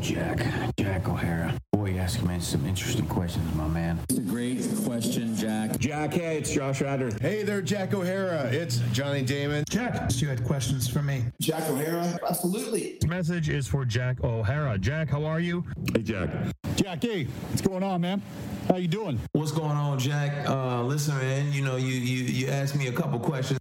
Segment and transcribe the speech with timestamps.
[0.00, 0.46] Jack.
[0.78, 1.54] Jack O'Hara.
[1.72, 3.98] Boy, you asking me some interesting questions, my man.
[4.08, 5.78] It's a great question, Jack.
[5.78, 7.10] Jack, hey, it's Josh Ryder.
[7.20, 8.48] Hey there, Jack O'Hara.
[8.50, 9.64] It's Johnny Damon.
[9.68, 11.24] Jack, you had questions for me.
[11.40, 12.18] Jack O'Hara?
[12.26, 12.96] Absolutely.
[13.00, 14.78] This message is for Jack O'Hara.
[14.78, 15.64] Jack, how are you?
[15.94, 16.30] Hey, Jack.
[16.76, 18.22] Jack, hey, what's going on, man?
[18.68, 19.20] How you doing?
[19.32, 20.48] What's going on, Jack?
[20.48, 23.58] Uh, listen, man, you know, you, you, you asked me a couple questions.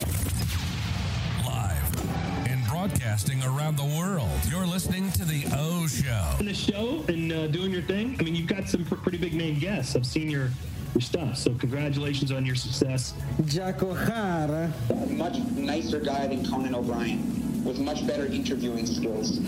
[2.80, 4.30] Live and broadcasting around the world.
[4.50, 6.36] You're listening to The O Show.
[6.40, 8.16] In the show and uh, doing your thing.
[8.18, 9.98] I mean, you've got some pr- pretty big name guests.
[9.98, 10.50] I've seen your
[10.94, 11.36] your stuff.
[11.36, 13.16] So congratulations on your success.
[13.46, 14.72] Jack O'Hara.
[15.10, 19.40] Much nicer guy than Conan O'Brien with much better interviewing skills.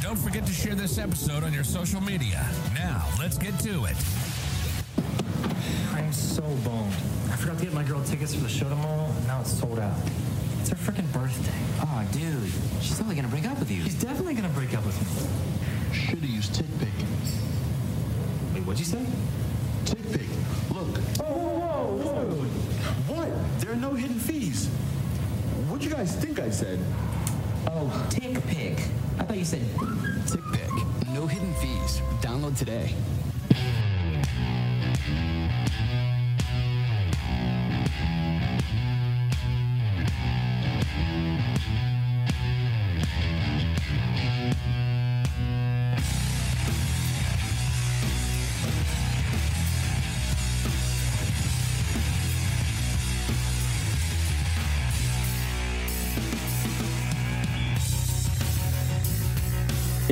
[0.00, 2.48] Don't forget to share this episode on your social media.
[2.74, 3.96] Now, let's get to it.
[5.92, 6.94] I'm so boned.
[7.30, 9.78] I forgot to get my girl tickets for the show tomorrow, and now it's sold
[9.78, 9.96] out.
[10.62, 11.50] It's her freaking birthday.
[11.80, 12.52] Oh, dude.
[12.80, 13.82] She's totally gonna break up with you.
[13.82, 15.92] She's definitely gonna break up with me.
[15.92, 16.86] Should've used TickPick.
[18.54, 19.04] Wait, what'd you say?
[19.86, 20.28] TickPick.
[20.72, 21.00] Look.
[21.18, 23.12] Oh, whoa, whoa, whoa.
[23.12, 23.60] What?
[23.60, 24.68] There are no hidden fees.
[25.68, 26.78] What'd you guys think I said?
[27.66, 28.78] Oh, TickPick.
[29.18, 31.12] I thought you said TickPick.
[31.12, 32.00] No hidden fees.
[32.20, 32.94] Download today.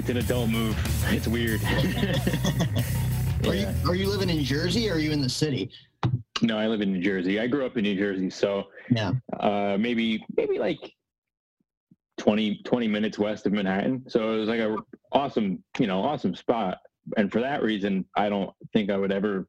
[0.00, 0.74] It's an adult move.
[1.12, 1.60] It's weird.
[3.46, 5.70] Are you are you living in Jersey or are you in the city?
[6.40, 7.38] No, I live in New Jersey.
[7.38, 10.78] I grew up in New Jersey, so yeah, uh, maybe maybe like
[12.16, 14.02] 20, 20 minutes west of Manhattan.
[14.08, 14.74] So it was like a
[15.12, 16.78] awesome, you know, awesome spot.
[17.18, 19.46] And for that reason, I don't think I would ever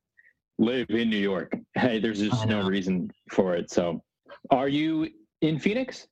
[0.60, 1.54] live in New York.
[1.76, 3.72] Hey, there's just no reason for it.
[3.72, 4.04] So,
[4.50, 5.08] are you
[5.40, 6.08] in Phoenix?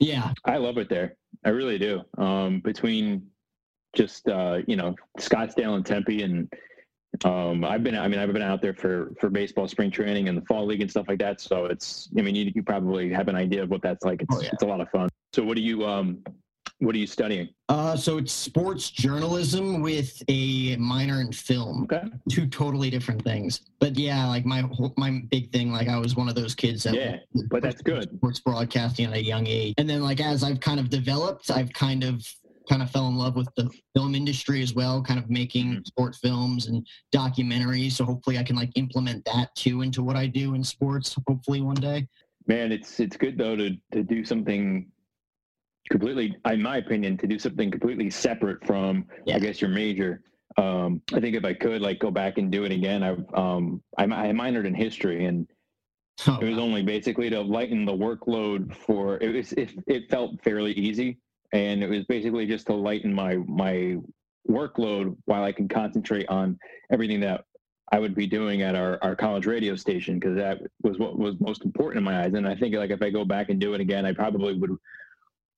[0.00, 1.14] Yeah, I love it there.
[1.44, 2.02] I really do.
[2.18, 3.30] Um, between
[3.96, 6.52] just uh, you know Scottsdale and Tempe, and
[7.24, 7.96] um, I've been.
[7.96, 10.82] I mean, I've been out there for for baseball spring training and the fall league
[10.82, 11.40] and stuff like that.
[11.40, 12.08] So it's.
[12.16, 14.22] I mean, you, you probably have an idea of what that's like.
[14.22, 14.50] It's Oh, yeah.
[14.52, 15.08] it's a lot of fun.
[15.32, 16.22] So what are you um,
[16.80, 17.48] what are you studying?
[17.70, 21.84] Uh, so it's sports journalism with a minor in film.
[21.84, 22.02] Okay.
[22.30, 23.62] Two totally different things.
[23.80, 24.62] But yeah, like my
[24.98, 27.16] my big thing, like I was one of those kids that Yeah,
[27.50, 28.14] but that's good.
[28.16, 29.74] sports broadcasting at a young age.
[29.78, 32.26] And then like as I've kind of developed, I've kind of
[32.68, 35.84] kind of fell in love with the film industry as well, kind of making Mm-hmm.
[35.84, 37.92] sport films and documentaries.
[37.92, 41.60] So hopefully I can like implement that too into what I do in sports, hopefully
[41.60, 42.06] one day.
[42.46, 44.86] Man, it's it's good though to to do something
[45.90, 50.22] completely, in my opinion, to do something completely separate from, I guess, your major.
[50.56, 53.82] Um, I think if I could like go back and do it again, I um
[53.98, 55.46] I, I minored in history and
[56.26, 60.42] Oh, it was only basically to lighten the workload for it was it, it felt
[60.42, 61.18] fairly easy
[61.52, 63.96] and it was basically just to lighten my my
[64.48, 66.58] workload while I can concentrate on
[66.90, 67.44] everything that
[67.92, 71.34] I would be doing at our, our college radio station because that was what was
[71.40, 72.34] most important in my eyes.
[72.34, 74.76] And I think like if I go back and do it again, I probably would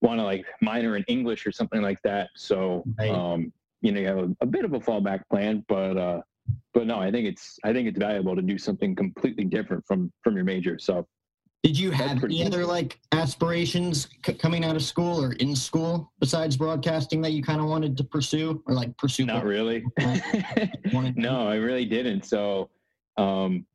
[0.03, 2.31] want to like minor in English or something like that.
[2.37, 2.85] So
[3.15, 6.21] um, you know, you have a, a bit of a fallback plan, but uh,
[6.75, 10.13] but no, I think it's I think it's valuable to do something completely different from
[10.23, 10.79] from your major.
[10.79, 11.07] So
[11.65, 16.13] Did you have any other like aspirations c- coming out of school or in school
[16.21, 19.27] besides broadcasting that you kind of wanted to pursue or like pursue?
[19.27, 19.85] Not really.
[21.17, 22.25] no, I really didn't.
[22.25, 22.71] So
[23.17, 23.67] um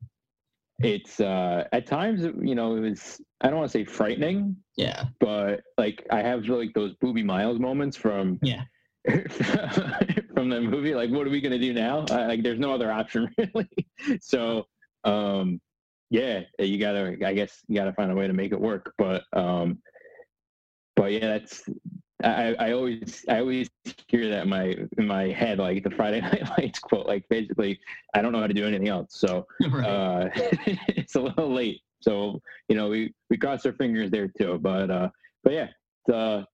[0.80, 4.56] it's uh at times you know it was I don't want to say frightening.
[4.76, 5.04] Yeah.
[5.20, 8.62] But like I have like those Boobie Miles moments from yeah
[10.34, 12.72] from the movie like what are we going to do now uh, like there's no
[12.72, 13.68] other option really
[14.22, 14.66] so
[15.04, 15.60] um
[16.10, 19.24] yeah you gotta i guess you gotta find a way to make it work but
[19.32, 19.78] um
[20.96, 21.64] but yeah that's
[22.22, 23.68] I, I always I always
[24.08, 27.78] hear that in my in my head like the Friday Night Lights quote like basically
[28.14, 32.40] I don't know how to do anything else so uh, it's a little late so
[32.68, 35.08] you know we we cross our fingers there too but uh
[35.42, 35.68] but yeah
[36.06, 36.44] it's uh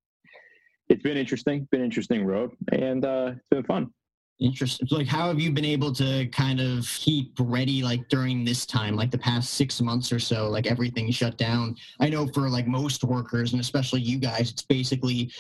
[0.89, 3.93] it's been interesting been interesting road and uh it's been fun
[4.41, 4.89] Interesting.
[4.91, 8.97] Like, how have you been able to kind of keep ready, like during this time,
[8.97, 11.77] like the past six months or so, like everything shut down?
[12.01, 15.31] I know for like most workers, and especially you guys, it's basically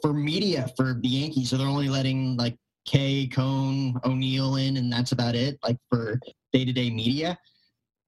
[0.00, 2.56] for media for the Yankees, so they're only letting like
[2.86, 5.58] Kay, Cone, O'Neill in, and that's about it.
[5.62, 6.18] Like for
[6.50, 7.38] day to day media.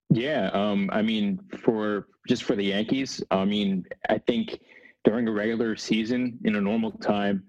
[0.08, 4.60] Yeah, um, I mean, for just for the Yankees, I mean, I think
[5.04, 7.44] during a regular season in a normal time,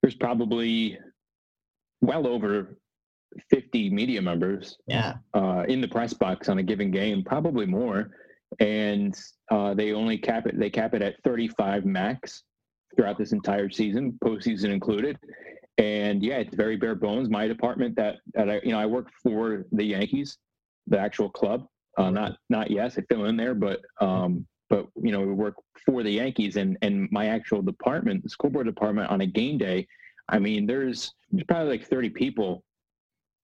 [0.00, 0.98] there's probably
[2.02, 2.76] well over
[3.50, 5.14] 50 media members yeah.
[5.34, 8.10] uh, in the press box on a given game, probably more.
[8.60, 9.14] And
[9.50, 12.42] uh, they only cap it, they cap it at 35 max
[12.94, 15.18] throughout this entire season, postseason included.
[15.78, 17.30] And yeah, it's very bare bones.
[17.30, 20.36] My department that, that I, you know, I work for the Yankees,
[20.86, 21.66] the actual club,
[21.96, 25.54] uh, not, not yes, I fill in there, but, um, but you know, we work
[25.86, 29.86] for the Yankees and, and my actual department, the scoreboard department on a game day.
[30.28, 32.64] I mean, there's, there's probably like 30 people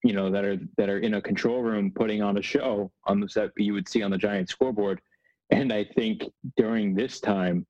[0.05, 3.21] you know that are that are in a control room putting on a show on
[3.21, 5.01] the set you would see on the giant scoreboard.
[5.51, 6.25] And i think
[6.57, 7.67] during this time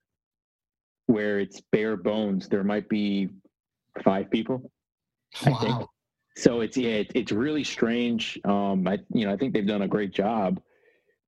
[1.06, 3.28] where it's bare bones there might be
[4.02, 4.70] five people
[5.46, 5.54] wow.
[5.54, 5.86] i think.
[6.36, 8.38] So it's yeah it, it's really strange.
[8.44, 10.60] Um i you know i think they've done a great job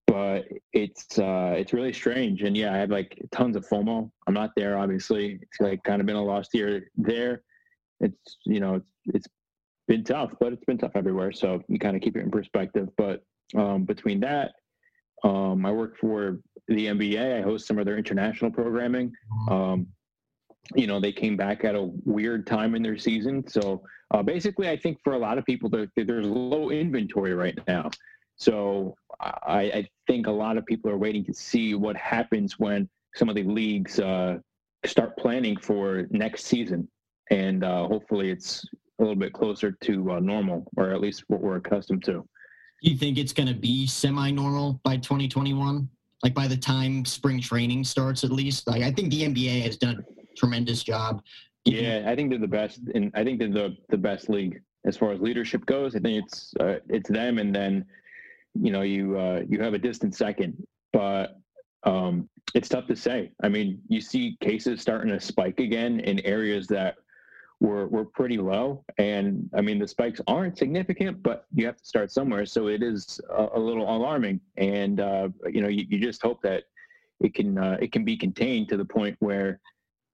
[0.07, 2.43] but it's uh it's really strange.
[2.43, 4.11] And yeah i have like tons of fomo.
[4.27, 5.39] I'm not there obviously.
[5.41, 7.43] It's like kind of been a lost year there
[8.01, 9.29] it's you know it's, it's
[9.89, 11.33] been tough, but it's been tough everywhere.
[11.33, 12.89] So you kind of keep it in perspective.
[12.97, 13.23] But
[13.57, 14.53] um, between that,
[15.25, 17.39] um, I work for the NBA.
[17.39, 19.13] I host some of their international programming.
[19.49, 19.87] Um,
[20.75, 23.47] you know, they came back at a weird time in their season.
[23.49, 23.83] So
[24.13, 27.91] uh, basically, I think for a lot of people, there, there's low inventory right now.
[28.37, 32.89] So I, I, think a lot of people are waiting to see what happens when
[33.15, 34.39] some of the leagues uh,
[34.87, 36.89] start planning for next season.
[37.31, 38.65] And uh, hopefully, it's
[38.99, 42.13] a little bit closer to uh, normal, or at least what we're accustomed to.
[42.83, 45.89] Do you think it's going to be semi-normal by 2021?
[46.23, 48.67] Like by the time spring training starts, at least.
[48.67, 51.23] Like I think the NBA has done a tremendous job.
[51.65, 54.97] Yeah, I think they're the best, and I think they're the the best league as
[54.97, 55.95] far as leadership goes.
[55.95, 57.85] I think it's uh, it's them, and then
[58.55, 60.57] you know you uh, you have a distant second,
[60.93, 61.37] but
[61.85, 63.31] um, it's tough to say.
[63.43, 66.97] I mean, you see cases starting to spike again in areas that
[67.61, 68.85] were, were pretty low.
[68.99, 72.47] And I mean, the spikes aren't significant, but you have to start somewhere.
[72.47, 74.41] So it is a, a little alarming.
[74.57, 76.65] And, uh, you know, you, you, just hope that
[77.21, 79.61] it can, uh, it can be contained to the point where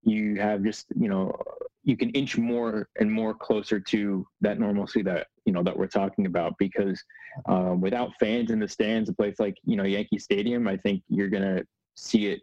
[0.02, 1.36] you have just, you know,
[1.84, 5.86] you can inch more and more closer to that normalcy that, you know, that we're
[5.86, 7.00] talking about because
[7.48, 11.02] um, without fans in the stands, a place like, you know, Yankee Stadium, I think
[11.08, 11.64] you're to
[11.94, 12.40] see it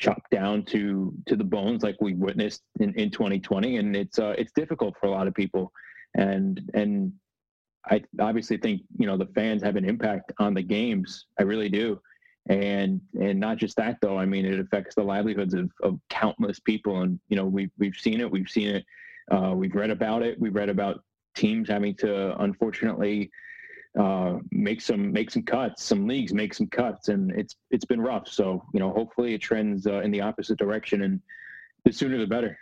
[0.00, 4.34] chopped down to to the bones like we witnessed in, in 2020 and it's uh,
[4.38, 5.70] it's difficult for a lot of people.
[6.16, 7.12] And and
[7.88, 11.26] I obviously think you know the fans have an impact on the games.
[11.38, 12.00] I really do.
[12.48, 14.18] And and not just that though.
[14.18, 17.02] I mean it affects the livelihoods of, of countless people.
[17.02, 18.30] And you know we've we've seen it.
[18.30, 18.84] We've seen it.
[19.30, 20.40] Uh, we've read about it.
[20.40, 21.04] We've read about
[21.36, 23.30] teams having to unfortunately
[23.98, 25.82] uh, make some make some cuts.
[25.84, 28.28] Some leagues make some cuts, and it's it's been rough.
[28.28, 31.20] So you know, hopefully it trends uh, in the opposite direction, and
[31.84, 32.58] the sooner the better.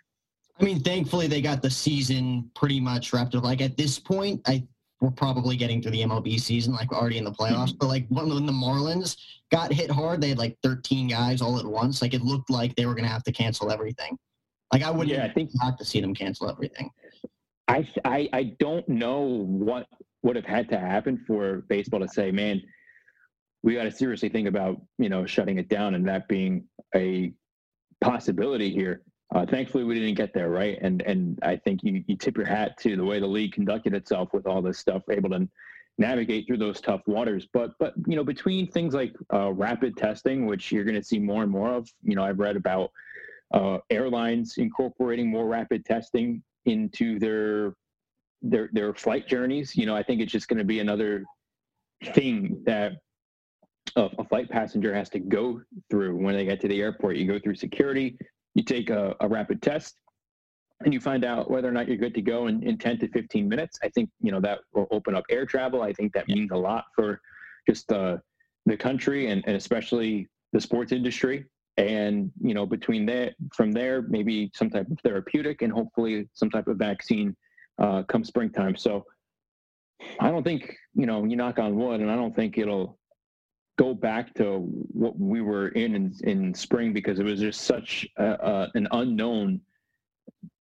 [0.60, 3.44] I mean, thankfully they got the season pretty much wrapped up.
[3.44, 4.66] Like at this point, I
[5.00, 7.72] we're probably getting through the MLB season, like already in the playoffs.
[7.78, 9.16] But like when, when the Marlins
[9.50, 12.02] got hit hard, they had like 13 guys all at once.
[12.02, 14.18] Like it looked like they were going to have to cancel everything.
[14.72, 16.90] Like I wouldn't yeah, I think not to see them cancel everything.
[17.68, 19.86] I, I I don't know what
[20.22, 22.60] would have had to happen for baseball to say, man,
[23.62, 27.32] we got to seriously think about you know shutting it down and that being a
[28.00, 29.02] possibility here.
[29.34, 30.78] Uh, thankfully, we didn't get there, right?
[30.80, 33.94] And and I think you you tip your hat to the way the league conducted
[33.94, 35.48] itself with all this stuff, able to
[35.98, 37.46] navigate through those tough waters.
[37.52, 41.18] But but you know between things like uh, rapid testing, which you're going to see
[41.18, 41.88] more and more of.
[42.02, 42.90] You know, I've read about
[43.52, 47.74] uh, airlines incorporating more rapid testing into their
[48.42, 49.76] their their flight journeys.
[49.76, 51.24] You know, I think it's just going to be another
[52.14, 52.92] thing that
[53.96, 57.16] a, a, flight passenger has to go through when they get to the airport.
[57.16, 58.16] You go through security,
[58.54, 59.96] you take a, a rapid test,
[60.84, 63.08] and you find out whether or not you're good to go in, in 10 to
[63.08, 63.78] 15 minutes.
[63.82, 65.82] I think you know that will open up air travel.
[65.82, 67.20] I think that means a lot for
[67.68, 68.20] just the
[68.66, 71.44] the country and, and especially the sports industry.
[71.76, 76.50] And you know, between that, from there, maybe some type of therapeutic and hopefully some
[76.50, 77.36] type of vaccine
[77.78, 78.76] uh, come springtime.
[78.76, 79.04] So
[80.20, 82.98] I don't think, you know, you knock on wood, and I don't think it'll
[83.78, 88.06] go back to what we were in in, in spring because it was just such
[88.16, 89.60] a, a, an unknown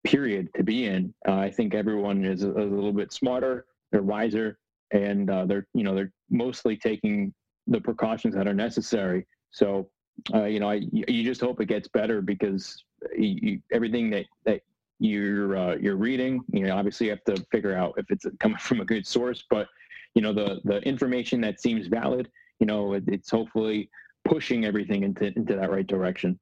[0.04, 1.12] period to be in.
[1.26, 4.58] Uh, I think everyone is a, a, little bit smarter, they're wiser,
[4.92, 7.34] and uh, they're, you know, they're mostly taking
[7.66, 9.26] the precautions that are necessary.
[9.50, 9.90] So,
[10.32, 12.84] uh, you know, I, you just hope it gets better because
[13.16, 14.60] you, you, everything that, that
[14.98, 16.42] you're uh, you're reading.
[16.52, 19.44] You know, obviously you have to figure out if it's coming from a good source,
[19.50, 19.68] but
[20.14, 23.90] you know the the information that seems valid, you know, it, it's hopefully
[24.24, 26.38] pushing everything into into that right direction.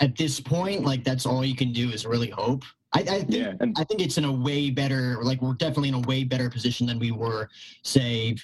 [0.00, 2.62] At this point, like that's all you can do is really hope.
[2.92, 5.18] I, I think Yeah, and- I think it's in a way better.
[5.22, 7.48] Like we're definitely in a way better position than we were,
[7.82, 8.36] say,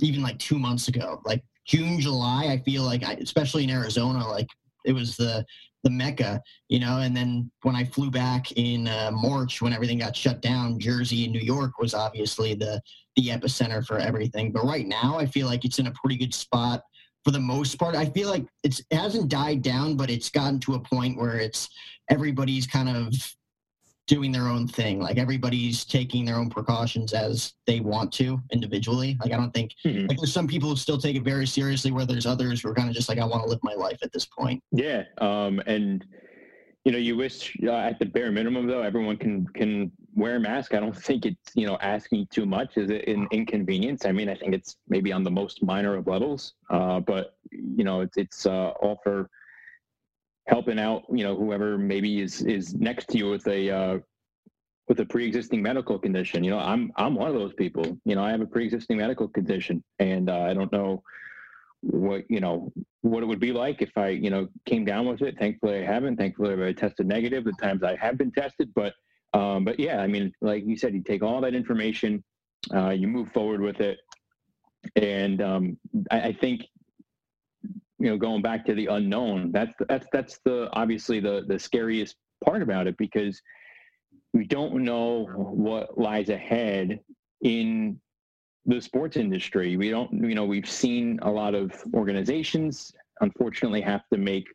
[0.00, 1.20] even like two months ago.
[1.24, 4.48] Like June, July, I feel like, I, especially in Arizona, like
[4.84, 5.44] it was the
[5.82, 6.98] the mecca, you know.
[6.98, 11.24] And then when I flew back in uh, March, when everything got shut down, Jersey
[11.24, 12.80] and New York was obviously the
[13.16, 14.52] the epicenter for everything.
[14.52, 16.82] But right now, I feel like it's in a pretty good spot
[17.24, 17.94] for the most part.
[17.94, 21.38] I feel like it's it hasn't died down, but it's gotten to a point where
[21.38, 21.68] it's
[22.10, 23.14] everybody's kind of
[24.06, 25.00] doing their own thing.
[25.00, 29.16] Like everybody's taking their own precautions as they want to individually.
[29.20, 32.06] Like I don't think like there's some people who still take it very seriously, where
[32.06, 34.12] there's others who are kind of just like I want to live my life at
[34.12, 34.62] this point.
[34.72, 36.04] Yeah, um, and
[36.84, 40.40] you know, you wish uh, at the bare minimum though, everyone can can wear a
[40.40, 40.74] mask.
[40.74, 42.76] I don't think it's you know asking too much.
[42.76, 44.06] Is it an inconvenience?
[44.06, 47.84] I mean, I think it's maybe on the most minor of levels, uh, but you
[47.84, 49.28] know, it's it's uh, all for
[50.46, 51.04] helping out.
[51.10, 53.98] You know, whoever maybe is is next to you with a uh,
[54.88, 56.42] with a pre-existing medical condition.
[56.42, 57.98] You know, I'm I'm one of those people.
[58.04, 61.02] You know, I have a pre-existing medical condition, and uh, I don't know
[61.82, 65.22] what you know what it would be like if I you know came down with
[65.22, 65.38] it.
[65.38, 66.16] Thankfully, I haven't.
[66.16, 68.72] Thankfully, I tested negative the times I have been tested.
[68.74, 68.94] But
[69.32, 72.24] um, but yeah, I mean, like you said, you take all that information,
[72.74, 73.98] uh, you move forward with it,
[74.96, 75.78] and um,
[76.10, 76.66] I, I think
[78.00, 79.52] you know going back to the unknown.
[79.52, 83.40] That's that's that's the obviously the the scariest part about it because
[84.32, 87.00] we don't know what lies ahead
[87.42, 88.00] in
[88.66, 89.76] the sports industry.
[89.76, 94.46] We don't, you know, we've seen a lot of organizations unfortunately have to make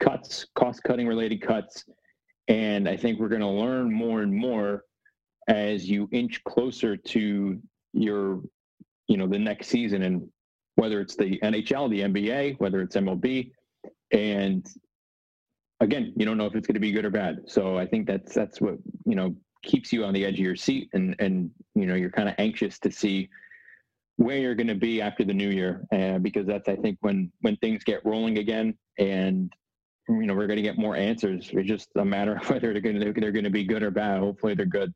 [0.00, 1.84] cuts, cost cutting related cuts.
[2.48, 4.84] And I think we're going to learn more and more
[5.48, 7.58] as you inch closer to
[7.92, 8.42] your,
[9.08, 10.28] you know, the next season and
[10.76, 13.50] whether it's the NHL, the NBA, whether it's MLB.
[14.12, 14.66] And
[15.80, 17.40] again, you don't know if it's going to be good or bad.
[17.46, 20.56] So I think that's, that's what, you know, keeps you on the edge of your
[20.56, 23.28] seat and and you know you're kind of anxious to see
[24.16, 27.30] where you're going to be after the new year uh, because that's i think when
[27.40, 29.52] when things get rolling again and
[30.08, 32.80] you know we're going to get more answers it's just a matter of whether they're
[32.80, 34.92] going to they're going to be good or bad hopefully they're good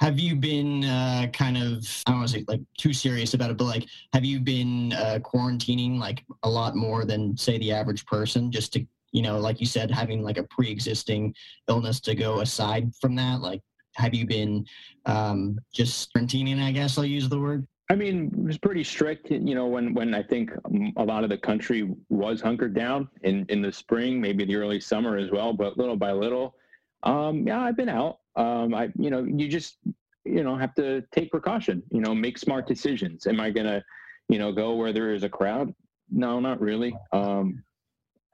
[0.00, 3.50] Have you been uh, kind of I don't want to say like too serious about
[3.50, 7.72] it, but like have you been uh, quarantining like a lot more than say the
[7.72, 11.34] average person just to you know like you said having like a pre-existing
[11.68, 13.60] illness to go aside from that like
[13.98, 14.64] have you been
[15.06, 16.62] um, just quarantining?
[16.62, 17.66] I guess I'll use the word.
[17.90, 20.50] I mean, it was pretty strict, you know, when, when I think
[20.96, 24.78] a lot of the country was hunkered down in, in the spring, maybe the early
[24.78, 26.54] summer as well, but little by little,
[27.02, 28.18] um, yeah, I've been out.
[28.38, 29.76] Um, I, you know, you just,
[30.24, 33.26] you know, have to take precaution, you know, make smart decisions.
[33.26, 33.82] Am I going to,
[34.28, 35.74] you know, go where there is a crowd?
[36.10, 36.96] No, not really.
[37.12, 37.62] Um,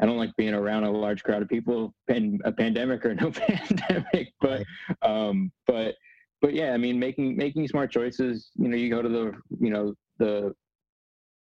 [0.01, 3.31] I don't like being around a large crowd of people, pan, a pandemic or no
[3.33, 4.65] pandemic, but,
[5.03, 5.95] um, but,
[6.45, 8.51] but yeah, I mean, making making smart choices.
[8.57, 10.55] You know, you go to the, you know, the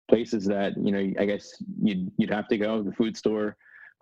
[0.08, 3.56] places that you know, I guess you'd you'd have to go, the food store.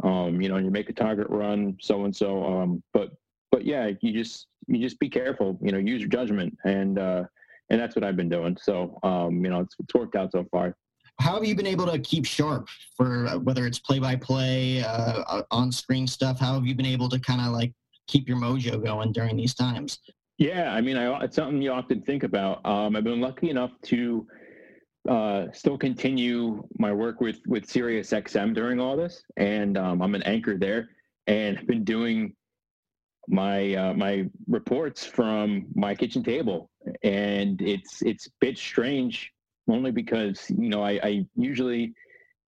[0.04, 2.44] Um, you know, you make a Target run, so and so.
[2.44, 3.12] Um, but
[3.50, 5.58] but yeah, you just you just be careful.
[5.62, 7.24] You know, use your judgment, and uh,
[7.70, 8.56] and that's what I've been doing.
[8.60, 10.76] So um, you know, it's, it's worked out so far.
[11.20, 16.06] How have you been able to keep sharp for uh, whether it's play-by-play uh, on-screen
[16.06, 16.40] stuff?
[16.40, 17.74] How have you been able to kind of like
[18.06, 19.98] keep your mojo going during these times?
[20.38, 22.64] Yeah i mean I, it's something you often think about.
[22.64, 24.26] Um, i've been lucky enough to
[25.08, 29.22] uh, still continue my work with with Sirius XM during all this.
[29.36, 30.88] And um, i'm an anchor there
[31.26, 32.34] and I've been doing
[33.30, 36.70] my uh, my reports from my kitchen table
[37.02, 39.32] and it's it's a bit strange
[39.68, 41.94] only because you know I, I, usually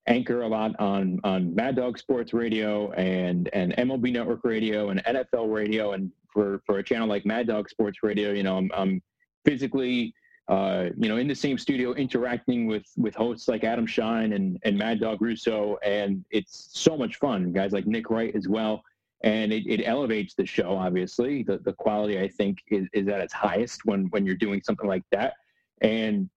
[0.07, 5.03] anchor a lot on on Mad Dog Sports Radio and and MLB Network Radio and
[5.05, 8.71] NFL Radio, and for for a channel like Mad Dog Sports Radio, you know I'm,
[8.75, 9.03] I'm
[9.45, 10.15] physically
[10.49, 14.59] uh, you know in the same studio interacting with with hosts like Adam Schein and
[14.65, 17.53] and Mad Dog Russo, and it's so much fun.
[17.53, 18.83] Guys like Nick Wright as well.
[19.23, 20.77] And it, it elevates the show.
[20.77, 24.63] Obviously, the, the quality I think is, is at its highest when when you're doing
[24.63, 25.35] something like that.
[25.83, 26.31] And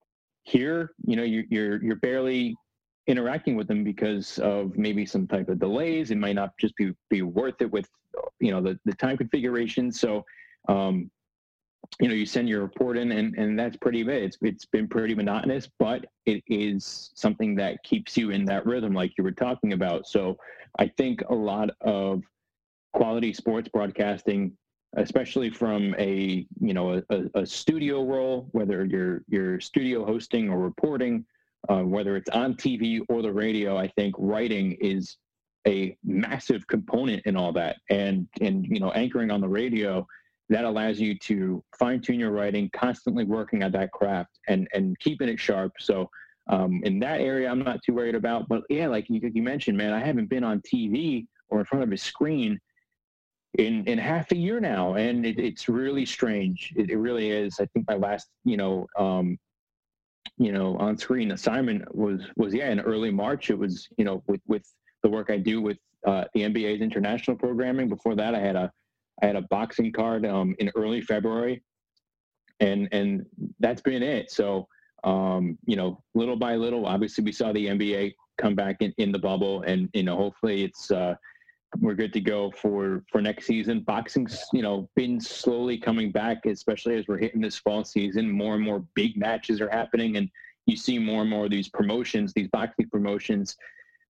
[0.44, 2.56] here, you know, you're, you're, you're barely
[3.08, 6.12] interacting with them because of maybe some type of delays.
[6.12, 7.88] It might not just be, be worth it with,
[8.40, 9.92] you know, the, the time configuration.
[9.92, 10.26] So,
[10.68, 11.10] um,
[12.00, 14.02] you know, you send your report in and, and that's pretty.
[14.02, 18.94] It's, it's been pretty monotonous, but it is something that keeps you in that rhythm
[18.94, 20.08] like you were talking about.
[20.08, 20.38] So
[20.80, 22.24] I think a lot of
[22.94, 24.52] quality sports broadcasting
[24.98, 30.60] especially from a you know a, a, studio role whether you're you're studio hosting or
[30.60, 31.26] reporting
[31.70, 35.18] uh, whether it's on TV or the radio, I think writing is
[35.66, 37.78] a massive component in all that.
[37.90, 40.06] And and you know, anchoring on the radio
[40.50, 45.00] that allows you to fine tune your writing, constantly working at that craft and and
[45.00, 45.74] keeping it sharp.
[45.80, 46.10] So
[46.50, 48.50] um, in that area, I'm not too worried about.
[48.50, 51.84] But yeah, like you, you mentioned, man, I haven't been on TV or in front
[51.84, 52.60] of a screen
[53.58, 56.74] in in half a year now, and it, it's really strange.
[56.76, 57.60] It, it, really is.
[57.60, 59.38] I think my last, you know, um,
[60.38, 63.50] you know, on screen assignment was was yeah in early March.
[63.50, 64.64] It was you know with with
[65.04, 67.90] the work I do with uh, the NBA's international programming.
[67.90, 68.72] Before that, I had a
[69.22, 71.64] I had a boxing card um, in early February,
[72.60, 73.26] and and
[73.60, 74.32] that's been it.
[74.32, 74.68] So
[75.04, 79.12] um, you know, little by little, obviously we saw the NBA come back in, in
[79.12, 81.16] the bubble, and you know, hopefully it's uh,
[81.80, 83.82] we're good to go for for next season.
[83.82, 88.30] Boxing's you know been slowly coming back, especially as we're hitting this fall season.
[88.30, 90.30] More and more big matches are happening, and
[90.66, 93.56] you see more and more of these promotions, these boxing promotions,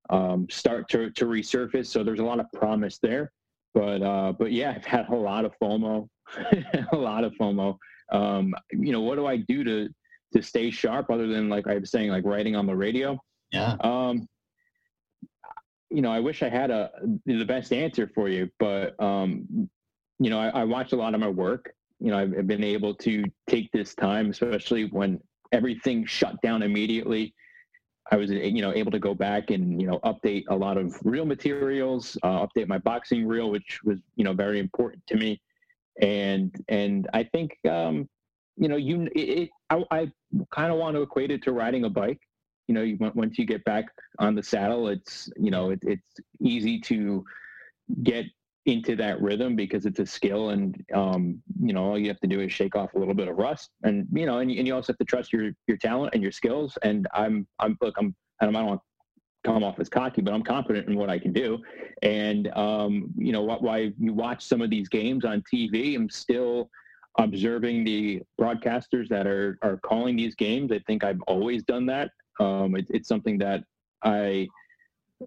[0.10, 1.88] um, start to to resurface.
[1.88, 3.32] So there's a lot of promise there.
[3.74, 6.08] But uh, but yeah, I've had a lot of FOMO,
[6.91, 7.77] a lot of FOMO.
[8.12, 9.89] Um, you know, what do I do to
[10.34, 13.20] to stay sharp other than like I was saying, like writing on the radio?
[13.51, 13.75] Yeah.
[13.82, 14.27] Um,
[15.93, 16.89] you know, I wish I had a
[17.25, 19.69] the best answer for you, but um,
[20.17, 21.73] you know, I, I watch a lot of my work.
[22.00, 25.19] You know, I've, I've been able to take this time, especially when
[25.51, 27.35] everything shut down immediately.
[28.12, 30.95] I was, you know, able to go back and you know update a lot of
[31.03, 35.39] reel materials, uh, update my boxing reel, which was you know very important to me,
[36.01, 38.09] and and I think um,
[38.57, 40.12] you know you it, it I, I
[40.50, 42.19] kind of want to equate it to riding a bike
[42.67, 43.86] you know, you, once you get back
[44.20, 47.24] on the saddle, it's you know it, it's easy to
[48.03, 48.25] get
[48.65, 52.27] into that rhythm because it's a skill, and um, you know all you have to
[52.27, 54.74] do is shake off a little bit of rust, and you know, and, and you
[54.74, 56.77] also have to trust your your talent and your skills.
[56.84, 58.86] And I'm I'm look I'm I don't want to
[59.43, 61.62] come off as cocky, but I'm confident in what I can do.
[62.01, 66.69] And um, you know, why you watch some of these games on TV, I'm still
[67.19, 70.71] observing the broadcasters that are are calling these games.
[70.71, 72.12] I think I've always done that.
[72.39, 73.63] Um, it, it's something that
[74.04, 74.48] I,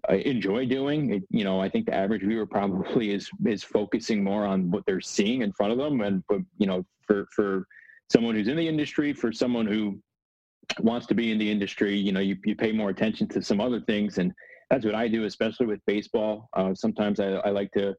[0.09, 1.13] I enjoy doing.
[1.13, 4.85] It, you know, I think the average viewer probably is is focusing more on what
[4.85, 7.65] they're seeing in front of them, and but you know, for for
[8.11, 9.99] someone who's in the industry, for someone who
[10.79, 13.61] wants to be in the industry, you know, you, you pay more attention to some
[13.61, 14.33] other things, and
[14.69, 16.49] that's what I do, especially with baseball.
[16.53, 17.95] Uh, sometimes I, I like to,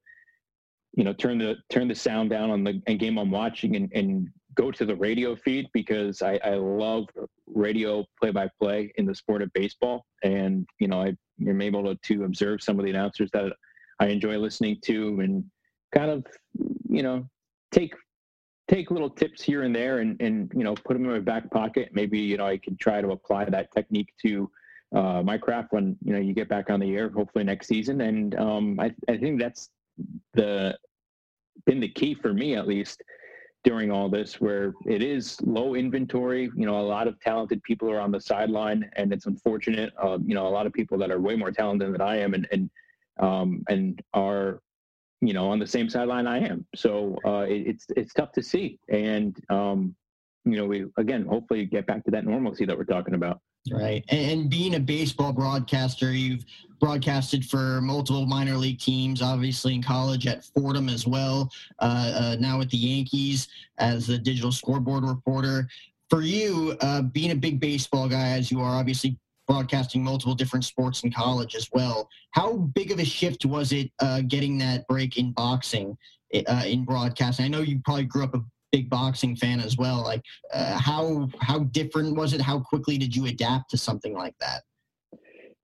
[0.94, 4.28] you know, turn the turn the sound down on the game I'm watching and, and
[4.58, 7.06] go to the radio feed because I, I love
[7.46, 10.04] radio play by play in the sport of baseball.
[10.24, 11.16] And, you know, I
[11.46, 13.52] am able to, to observe some of the announcers that
[14.00, 15.44] I enjoy listening to and
[15.94, 16.26] kind of,
[16.88, 17.24] you know,
[17.70, 17.94] take
[18.66, 21.50] take little tips here and there and, and you know put them in my back
[21.50, 24.50] pocket maybe you know i can try to apply that technique to
[24.94, 28.02] uh, my craft when you know you get back on the air hopefully next season
[28.02, 29.70] and um, I, I think that's
[30.34, 30.76] the
[31.64, 33.02] been the key for me at least
[33.64, 37.90] during all this where it is low inventory you know a lot of talented people
[37.90, 41.10] are on the sideline and it's unfortunate uh, you know a lot of people that
[41.10, 42.70] are way more talented than i am and and
[43.20, 44.60] um, and are
[45.20, 46.66] you know on the same sideline i am.
[46.74, 49.94] So uh, it, it's it's tough to see and um,
[50.44, 53.40] you know we again hopefully get back to that normalcy that we're talking about
[53.72, 54.04] Right.
[54.08, 56.44] And being a baseball broadcaster, you've
[56.80, 61.50] broadcasted for multiple minor league teams, obviously in college at Fordham as well,
[61.80, 65.68] uh, uh, now with the Yankees as the digital scoreboard reporter.
[66.10, 70.64] For you, uh, being a big baseball guy, as you are, obviously broadcasting multiple different
[70.64, 74.86] sports in college as well, how big of a shift was it uh, getting that
[74.88, 75.96] break in boxing?
[76.46, 80.02] Uh, in broadcasting, I know you probably grew up a big boxing fan as well.
[80.02, 82.40] Like, uh, how how different was it?
[82.40, 84.62] How quickly did you adapt to something like that?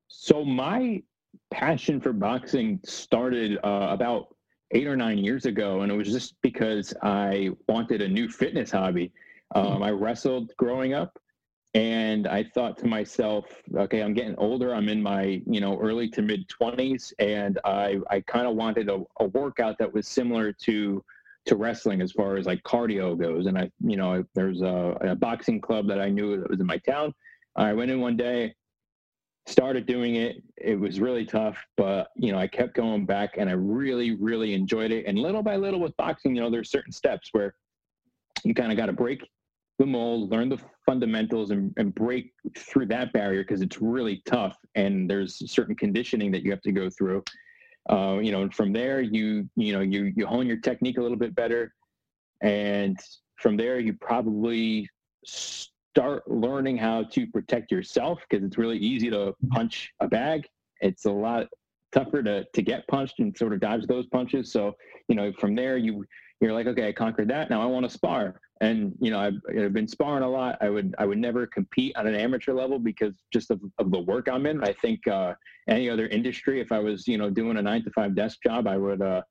[0.08, 1.02] So my
[1.50, 4.34] passion for boxing started uh, about
[4.72, 8.70] eight or nine years ago, and it was just because I wanted a new fitness
[8.70, 9.12] hobby.
[9.54, 11.18] Um, I wrestled growing up,
[11.74, 14.74] and I thought to myself, okay, I'm getting older.
[14.74, 18.88] I'm in my you know early to mid 20s, and I I kind of wanted
[18.88, 21.04] a, a workout that was similar to
[21.46, 23.46] to wrestling as far as like cardio goes.
[23.46, 26.66] And I, you know, there's a, a, boxing club that I knew that was in
[26.66, 27.12] my town.
[27.56, 28.54] I went in one day,
[29.46, 30.42] started doing it.
[30.56, 34.54] It was really tough, but you know, I kept going back and I really, really
[34.54, 35.04] enjoyed it.
[35.06, 37.54] And little by little with boxing, you know, there's certain steps where
[38.42, 39.22] you kind of got to break
[39.78, 44.56] the mold, learn the fundamentals and, and break through that barrier because it's really tough.
[44.76, 47.22] And there's certain conditioning that you have to go through.
[47.88, 51.18] Uh, you know, from there you you know you you hone your technique a little
[51.18, 51.74] bit better,
[52.42, 52.98] and
[53.36, 54.88] from there you probably
[55.24, 60.46] start learning how to protect yourself because it's really easy to punch a bag.
[60.80, 61.46] It's a lot
[61.92, 64.50] tougher to to get punched and sort of dodge those punches.
[64.50, 64.74] So
[65.08, 66.04] you know, from there you
[66.44, 67.50] you're like, okay, I conquered that.
[67.50, 68.40] Now I want to spar.
[68.60, 70.58] And you know, I've, I've been sparring a lot.
[70.60, 74.00] I would I would never compete on an amateur level because just of, of the
[74.00, 74.62] work I'm in.
[74.62, 75.34] I think uh,
[75.68, 78.66] any other industry, if I was you know doing a nine to five desk job,
[78.66, 79.22] I would uh,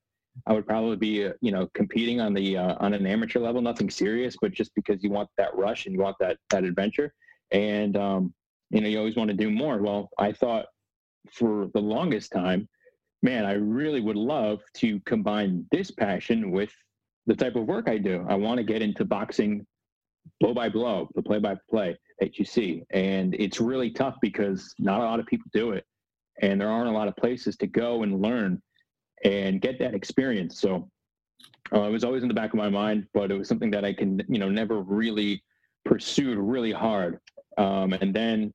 [0.46, 3.62] I would probably be uh, you know competing on the uh, on an amateur level,
[3.62, 7.14] nothing serious, but just because you want that rush and you want that that adventure,
[7.50, 8.34] and um,
[8.70, 9.80] you know you always want to do more.
[9.80, 10.66] Well, I thought
[11.32, 12.68] for the longest time,
[13.22, 16.70] man, I really would love to combine this passion with
[17.26, 18.24] the type of work I do.
[18.28, 19.66] I want to get into boxing
[20.40, 22.84] blow by blow, the play by play that you see.
[22.90, 25.84] And it's really tough because not a lot of people do it.
[26.42, 28.60] And there aren't a lot of places to go and learn
[29.24, 30.60] and get that experience.
[30.60, 30.90] So
[31.72, 33.84] uh, it was always in the back of my mind, but it was something that
[33.84, 35.42] I can, you know, never really
[35.84, 37.18] pursued really hard.
[37.56, 38.52] Um, and then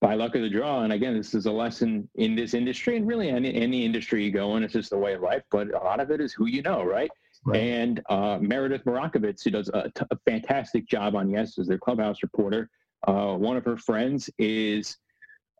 [0.00, 3.06] by luck of the draw, and again, this is a lesson in this industry and
[3.06, 5.78] really any, any industry you go in, it's just the way of life, but a
[5.78, 7.10] lot of it is who you know, right?
[7.48, 7.60] Right.
[7.60, 11.78] And uh, Meredith Marakovitz, who does a, t- a fantastic job on Yes as their
[11.78, 12.68] clubhouse reporter.
[13.06, 14.96] Uh, one of her friends is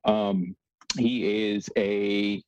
[0.05, 0.57] um,
[0.97, 2.43] he is a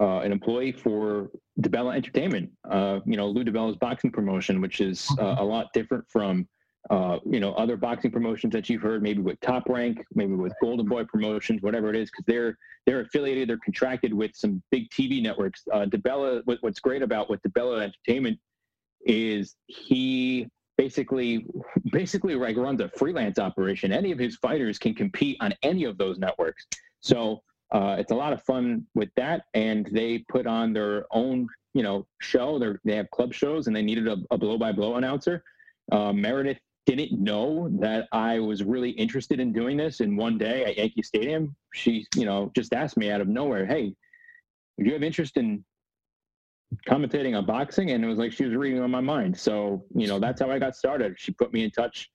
[0.00, 1.30] uh, an employee for
[1.60, 2.50] DiBella Entertainment.
[2.70, 6.48] Uh, you know, Lou DiBella's boxing promotion, which is uh, a lot different from
[6.90, 10.52] uh, you know, other boxing promotions that you've heard, maybe with Top Rank, maybe with
[10.60, 14.88] Golden Boy Promotions, whatever it is, because they're they're affiliated, they're contracted with some big
[14.90, 15.62] TV networks.
[15.72, 18.38] Uh, DiBella, what, what's great about what DiBella Entertainment
[19.04, 20.48] is, he
[20.78, 21.44] basically
[21.92, 23.92] basically like runs a freelance operation.
[23.92, 26.66] Any of his fighters can compete on any of those networks.
[27.00, 31.48] So uh, it's a lot of fun with that, and they put on their own
[31.74, 32.58] you know show.
[32.58, 35.44] They they have club shows, and they needed a, a blow by blow announcer.
[35.92, 36.58] Uh, Meredith
[36.94, 40.00] didn't know that I was really interested in doing this.
[40.00, 43.66] And one day at Yankee Stadium, she, you know, just asked me out of nowhere,
[43.66, 43.94] "Hey,
[44.78, 45.64] do you have interest in
[46.86, 49.38] commentating on boxing?" And it was like she was reading on my mind.
[49.38, 51.14] So, you know, that's how I got started.
[51.18, 52.08] She put me in touch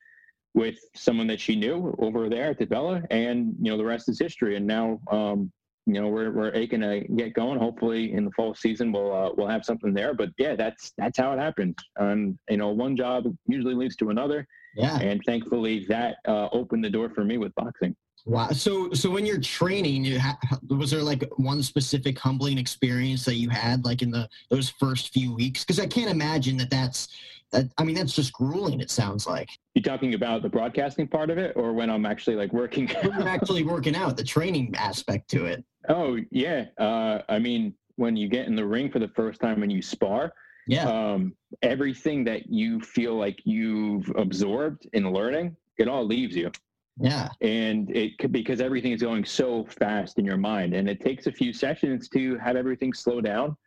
[0.53, 4.19] with someone that she knew over there at DiBella, and you know, the rest is
[4.19, 4.55] history.
[4.55, 5.51] And now, um,
[5.85, 7.59] you know, we're we're aching to get going.
[7.59, 10.13] Hopefully, in the fall season, we'll uh, we'll have something there.
[10.13, 11.77] But yeah, that's that's how it happened.
[11.97, 14.99] And you know, one job usually leads to another yeah.
[14.99, 17.95] And thankfully, that uh, opened the door for me with boxing.
[18.25, 18.49] Wow.
[18.51, 20.37] So, so when you're training, you ha-
[20.69, 25.13] was there like one specific humbling experience that you had, like in the those first
[25.13, 25.63] few weeks?
[25.63, 27.09] Because I can't imagine that that's
[27.51, 27.69] that.
[27.77, 28.79] I mean, that's just grueling.
[28.79, 29.49] It sounds like.
[29.75, 32.87] You're talking about the broadcasting part of it, or when I'm actually like working?
[33.03, 35.63] when you're actually working out, the training aspect to it.
[35.89, 36.65] Oh yeah.
[36.77, 39.81] Uh, I mean, when you get in the ring for the first time and you
[39.81, 40.31] spar,
[40.67, 40.85] yeah.
[40.85, 46.51] Um, everything that you feel like you've absorbed in learning, it all leaves you.
[46.99, 47.29] Yeah.
[47.41, 51.27] And it could because everything is going so fast in your mind, and it takes
[51.27, 53.57] a few sessions to have everything slow down,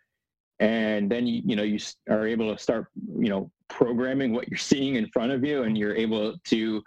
[0.61, 1.78] and then you you know you
[2.09, 2.87] are able to start
[3.18, 6.82] you know programming what you're seeing in front of you, and you're able to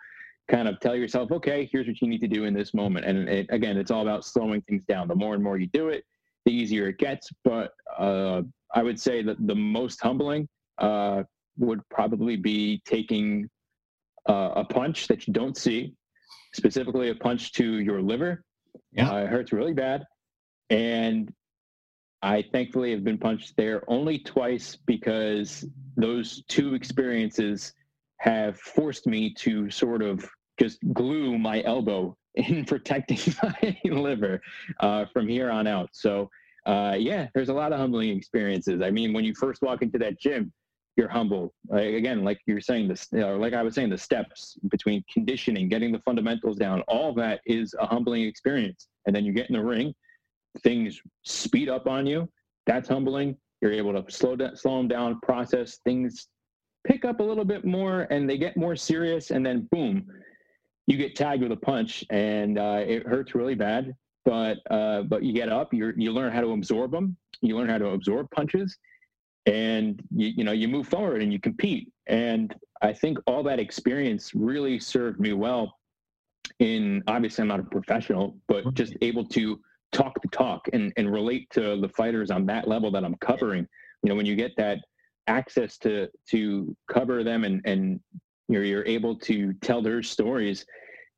[0.49, 3.05] kind of tell yourself, okay, here's what you need to do in this moment.
[3.05, 5.07] And it, again, it's all about slowing things down.
[5.07, 6.03] The more and more you do it,
[6.49, 7.29] the easier it gets.
[7.43, 8.41] But uh,
[8.73, 10.47] I would say that the most humbling
[10.79, 11.23] uh,
[11.57, 13.49] would probably be taking
[14.27, 15.93] uh, a punch that you don't see,
[16.53, 18.43] specifically a punch to your liver.
[18.91, 20.03] Yeah, uh, it hurts really bad,
[20.69, 21.31] and
[22.21, 27.73] I thankfully have been punched there only twice because those two experiences
[28.17, 30.27] have forced me to sort of
[30.59, 34.41] just glue my elbow in protecting my liver
[34.79, 35.89] uh, from here on out.
[35.93, 36.29] So
[36.69, 38.84] uh, yeah, there's a lot of humbling experiences.
[38.84, 40.53] I mean, when you first walk into that gym,
[40.97, 41.51] you're humble.
[41.67, 45.03] Like, again, like you're saying this, you know, like I was saying, the steps between
[45.12, 48.88] conditioning, getting the fundamentals down, all that is a humbling experience.
[49.08, 49.95] And then you get in the ring,
[50.62, 52.29] things speed up on you.
[52.67, 53.36] That's humbling.
[53.62, 56.27] You're able to slow down, slow them down, process things,
[56.86, 59.32] pick up a little bit more, and they get more serious.
[59.32, 60.05] And then boom,
[60.86, 65.23] you get tagged with a punch, and uh, it hurts really bad but uh, but
[65.23, 68.29] you get up, you you learn how to absorb them, you learn how to absorb
[68.32, 68.77] punches,
[69.45, 71.91] and you you know you move forward and you compete.
[72.08, 75.75] And I think all that experience really served me well.
[76.60, 79.60] In obviously, I'm not a professional, but just able to
[79.91, 83.67] talk the talk and and relate to the fighters on that level that I'm covering.
[84.03, 84.79] You know, when you get that
[85.27, 87.99] access to to cover them and and
[88.47, 90.65] you're you're able to tell their stories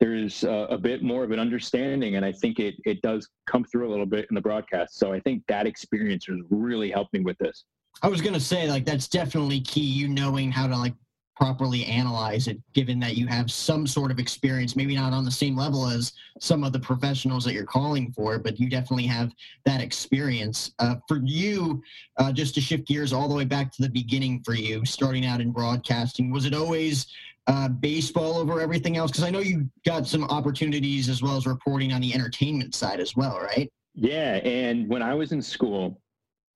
[0.02, 3.64] there's a, a, bit more of an understanding and i think it it does come
[3.64, 7.14] through a little bit in the broadcast so i think that experience has really helped
[7.14, 7.64] me with this
[8.02, 10.94] i was going to say like that's definitely key you knowing how to like
[11.42, 15.32] properly analyze it, given that you have some sort of experience, maybe not on the
[15.32, 19.32] same level as some of the professionals that you're calling for, but you definitely have
[19.66, 20.72] that experience.
[20.78, 21.82] Uh, for you,
[22.18, 25.26] uh, just to shift gears all the way back to the beginning for you, starting
[25.26, 27.08] out in broadcasting, was it always
[27.52, 29.12] uh, baseball over everything else?
[29.12, 33.00] Because I know you got some opportunities as well as reporting on the entertainment side
[33.00, 33.72] as well, right?
[33.94, 36.02] Yeah, and when I was in school,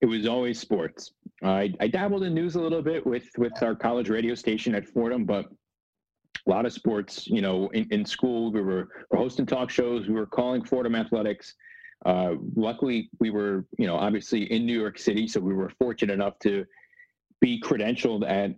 [0.01, 1.11] it was always sports.
[1.43, 4.87] I, I dabbled in news a little bit with with our college radio station at
[4.87, 5.45] Fordham, but
[6.47, 7.27] a lot of sports.
[7.27, 10.95] You know, in, in school we were, were hosting talk shows, we were calling Fordham
[10.95, 11.55] athletics.
[12.05, 16.13] Uh, luckily, we were you know obviously in New York City, so we were fortunate
[16.13, 16.65] enough to
[17.41, 18.51] be credentialed at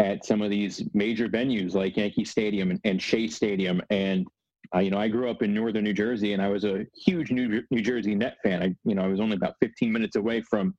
[0.00, 4.26] at some of these major venues like Yankee Stadium and, and Shea Stadium and
[4.74, 7.30] uh, you know, I grew up in northern New Jersey, and I was a huge
[7.30, 8.62] New, New Jersey Net fan.
[8.62, 10.74] I, you know, I was only about 15 minutes away from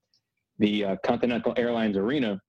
[0.60, 2.39] the uh, Continental Airlines Arena.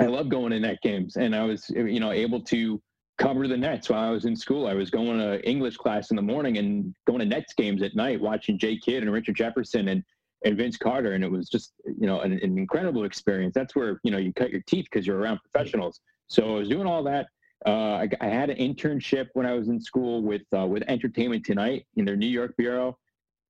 [0.00, 2.80] I love going to net games, and I was, you know, able to
[3.18, 4.66] cover the Nets while I was in school.
[4.66, 7.96] I was going to English class in the morning and going to Nets games at
[7.96, 10.04] night, watching Jay Kidd and Richard Jefferson and
[10.44, 13.54] and Vince Carter, and it was just, you know, an, an incredible experience.
[13.54, 16.00] That's where you know you cut your teeth because you're around professionals.
[16.28, 17.26] So I was doing all that.
[17.66, 21.44] Uh, I, I, had an internship when I was in school with uh, with Entertainment
[21.44, 22.96] Tonight in their New York bureau,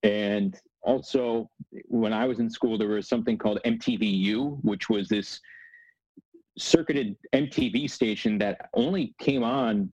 [0.02, 1.50] and also
[1.88, 5.40] when I was in school, there was something called MTVU, which was this
[6.56, 9.92] circuited MTV station that only came on,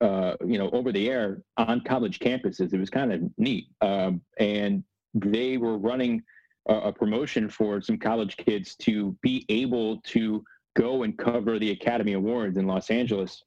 [0.00, 2.74] uh, you know, over the air on college campuses.
[2.74, 4.82] It was kind of neat, um, and
[5.14, 6.22] they were running
[6.68, 10.42] a, a promotion for some college kids to be able to
[10.76, 13.42] go and cover the Academy Awards in Los Angeles.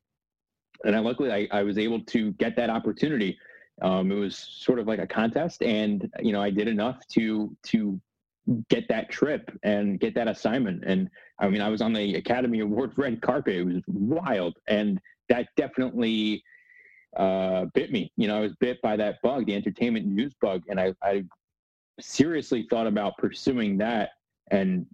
[0.84, 3.38] And I, luckily, I, I was able to get that opportunity.
[3.82, 7.56] Um, it was sort of like a contest, and you know, I did enough to
[7.64, 8.00] to
[8.70, 10.84] get that trip and get that assignment.
[10.86, 13.56] And I mean, I was on the Academy Award red carpet.
[13.56, 16.44] It was wild, and that definitely
[17.18, 18.12] uh, bit me.
[18.18, 21.24] You know, I was bit by that bug, the entertainment news bug, and I, I
[22.04, 24.12] seriously thought about pursuing that
[24.50, 24.86] and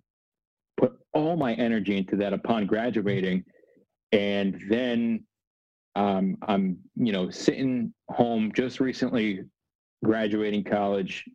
[0.77, 3.43] put all my energy into that upon graduating.
[4.11, 5.23] And then
[5.95, 9.43] um, I'm, you know, sitting home just recently
[10.05, 11.25] graduating college,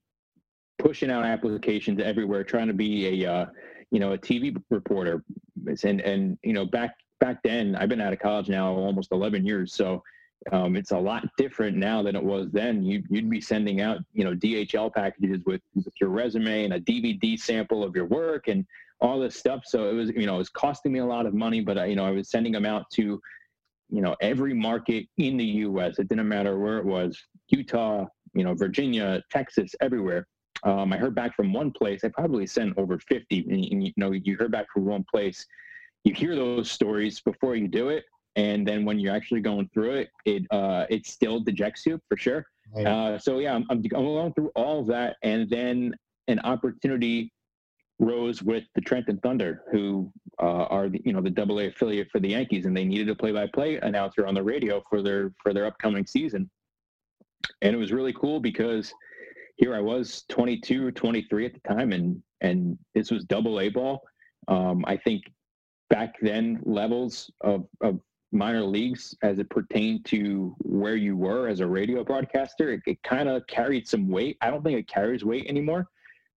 [0.78, 3.46] pushing out applications everywhere, trying to be a, uh,
[3.90, 5.24] you know, a TV reporter.
[5.84, 9.44] And, and, you know, back, back then I've been out of college now almost 11
[9.44, 9.74] years.
[9.74, 10.02] So
[10.50, 12.82] um, it's a lot different now than it was then.
[12.84, 16.80] You, would be sending out, you know, DHL packages with, with your resume and a
[16.80, 18.66] DVD sample of your work and
[19.00, 19.62] all this stuff.
[19.66, 21.86] So it was, you know, it was costing me a lot of money, but I,
[21.86, 23.20] you know, I was sending them out to,
[23.90, 25.98] you know, every market in the U.S.
[25.98, 30.26] It didn't matter where it was, Utah, you know, Virginia, Texas, everywhere.
[30.64, 32.04] Um, I heard back from one place.
[32.04, 35.44] I probably sent over 50, and, and you know, you heard back from one place.
[36.04, 38.04] You hear those stories before you do it,
[38.36, 42.16] and then when you're actually going through it, it uh, it still dejects you for
[42.16, 42.46] sure.
[42.86, 45.94] Uh, so yeah, I'm, I'm going through all of that, and then
[46.28, 47.32] an opportunity
[47.98, 52.08] rose with the Trenton Thunder, who uh, are the, you know the Double A affiliate
[52.10, 55.52] for the Yankees, and they needed a play-by-play announcer on the radio for their for
[55.52, 56.50] their upcoming season.
[57.60, 58.92] And it was really cool because
[59.56, 63.68] here I was 22 or 23 at the time, and and this was Double A
[63.68, 64.02] ball.
[64.48, 65.24] Um, I think
[65.90, 68.00] back then levels of, of
[68.32, 73.02] minor leagues as it pertained to where you were as a radio broadcaster, it, it
[73.02, 74.36] kind of carried some weight.
[74.40, 75.88] I don't think it carries weight anymore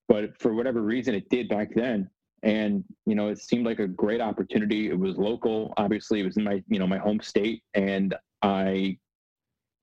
[0.08, 2.10] but for whatever reason it did back then.
[2.43, 4.89] And you know it seemed like a great opportunity.
[4.89, 5.73] It was local.
[5.77, 8.97] Obviously it was in my you know my home state and i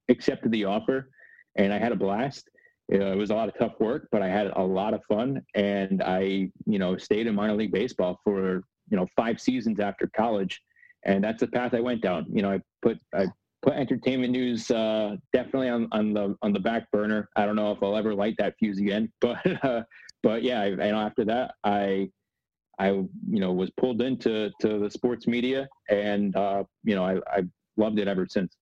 [0.08, 1.08] accepted the offer
[1.56, 2.48] and i had a blast.
[2.92, 5.40] Uh, it was a lot of tough work but i had a lot of fun
[5.54, 10.10] and i you know stayed in minor league baseball for you know five seasons after
[10.14, 10.60] college
[11.04, 13.26] and that's the path i went down you know i put i
[13.62, 17.28] put entertainment news uh, definitely on, on the on the back burner.
[17.36, 19.82] I don't know if I'll ever light that fuse again, but uh,
[20.22, 22.10] but yeah, I, you know, after that, I
[22.78, 27.16] I you know was pulled into to the sports media, and uh, you know I,
[27.26, 27.42] I
[27.76, 28.56] loved it ever since.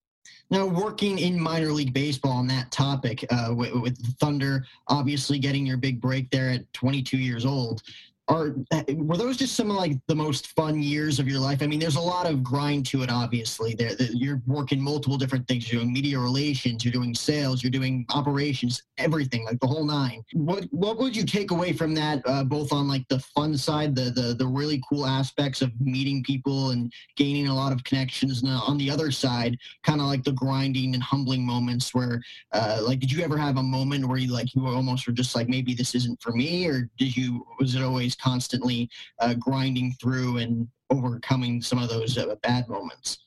[0.50, 5.64] Now, working in minor league baseball on that topic, uh, with, with Thunder, obviously getting
[5.64, 7.82] your big break there at 22 years old,
[8.30, 8.54] are
[8.94, 11.62] were those just some of like the most fun years of your life?
[11.62, 13.10] I mean, there's a lot of grind to it.
[13.10, 15.70] Obviously, there you're working multiple different things.
[15.70, 20.22] You're doing media relations, you're doing sales, you're doing operations, everything like the whole nine.
[20.32, 23.96] What what would you take away from that, uh, both on like the fun side,
[23.96, 28.42] the the the really cool aspects of meeting people and gaining a lot of connections,
[28.42, 32.80] and on the other side, kind of like the grinding and humbling moments where, uh,
[32.82, 35.48] like, did you ever have a moment where you like you almost were just like
[35.48, 38.88] maybe this isn't for me, or did you was it always constantly
[39.20, 43.18] uh, grinding through and overcoming some of those uh, bad moments?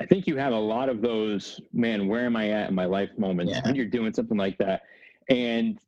[0.00, 2.86] I think you have a lot of those, man, where am I at in my
[2.86, 3.60] life moments Yeah.
[3.64, 4.82] when you're doing something like that.
[5.28, 5.78] And,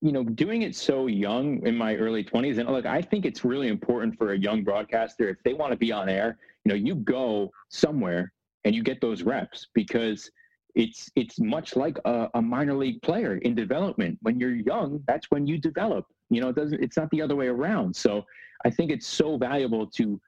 [0.00, 2.58] you know, doing it so young in my early 20s.
[2.58, 5.76] And look, I think it's really important for a young broadcaster, if they want to
[5.78, 8.32] be on air, you know, you go somewhere
[8.64, 10.30] and you get those reps because
[10.74, 14.18] it's it's much like a, a minor league player in development.
[14.22, 16.04] When you're young, that's when you develop.
[16.30, 17.94] You know, it doesn't it's not the other way around.
[17.94, 18.24] So
[18.64, 20.20] I think it's so valuable to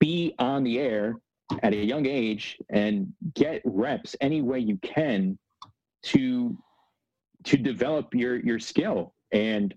[0.00, 1.16] be on the air
[1.62, 5.38] at a young age and get reps any way you can
[6.02, 6.56] to
[7.44, 9.74] to develop your your skill and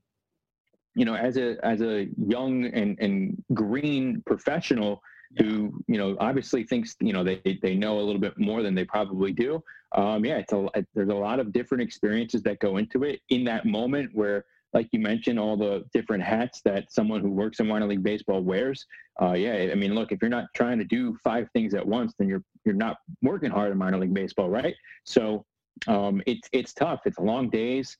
[0.95, 5.01] you know as a as a young and and green professional
[5.37, 8.73] who you know obviously thinks you know they they know a little bit more than
[8.73, 9.63] they probably do
[9.95, 13.43] um yeah it's a there's a lot of different experiences that go into it in
[13.43, 17.67] that moment where like you mentioned all the different hats that someone who works in
[17.67, 18.85] minor league baseball wears
[19.21, 22.13] uh yeah i mean look if you're not trying to do five things at once
[22.19, 24.75] then you're you're not working hard in minor league baseball right?
[25.03, 25.45] So
[25.87, 27.01] um it's it's tough.
[27.05, 27.97] It's long days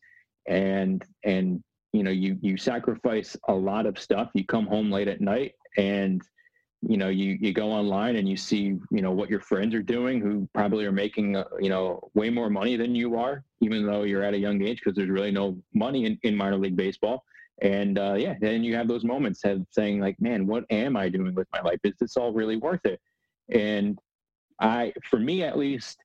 [0.48, 4.30] and and you know you you sacrifice a lot of stuff.
[4.34, 6.22] You come home late at night and
[6.82, 9.82] you know you you go online and you see you know what your friends are
[9.82, 13.86] doing who probably are making uh, you know way more money than you are even
[13.86, 16.78] though you're at a young age because there's really no money in, in minor league
[16.78, 17.24] baseball.
[17.62, 21.10] And uh, yeah then you have those moments of saying like man what am i
[21.10, 21.80] doing with my life?
[21.84, 23.02] Is this all really worth it?
[23.50, 24.00] And
[24.62, 25.98] i for me at least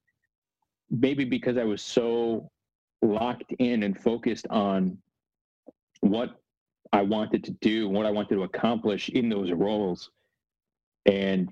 [0.90, 2.50] maybe because i was so
[3.02, 4.96] locked in and focused on
[6.00, 6.40] what
[6.92, 10.10] i wanted to do what i wanted to accomplish in those roles
[11.06, 11.48] and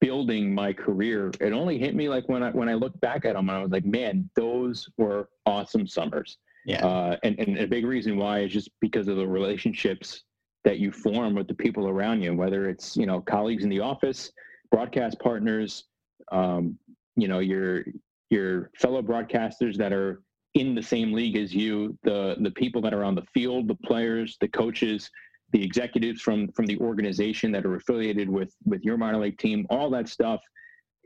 [0.00, 3.34] building my career it only hit me like when i when i look back at
[3.34, 6.38] them i was like man those were awesome summers.
[6.66, 6.86] Yeah.
[6.86, 10.24] Uh, and, and a big reason why is just because of the relationships
[10.64, 13.80] that you form with the people around you whether it's you know colleagues in the
[13.80, 14.30] office
[14.70, 15.84] broadcast partners
[16.30, 16.78] um,
[17.16, 17.84] you know your
[18.30, 20.20] your fellow broadcasters that are
[20.54, 23.74] in the same league as you the the people that are on the field the
[23.76, 25.10] players the coaches
[25.52, 29.66] the executives from from the organization that are affiliated with with your minor league team
[29.70, 30.40] all that stuff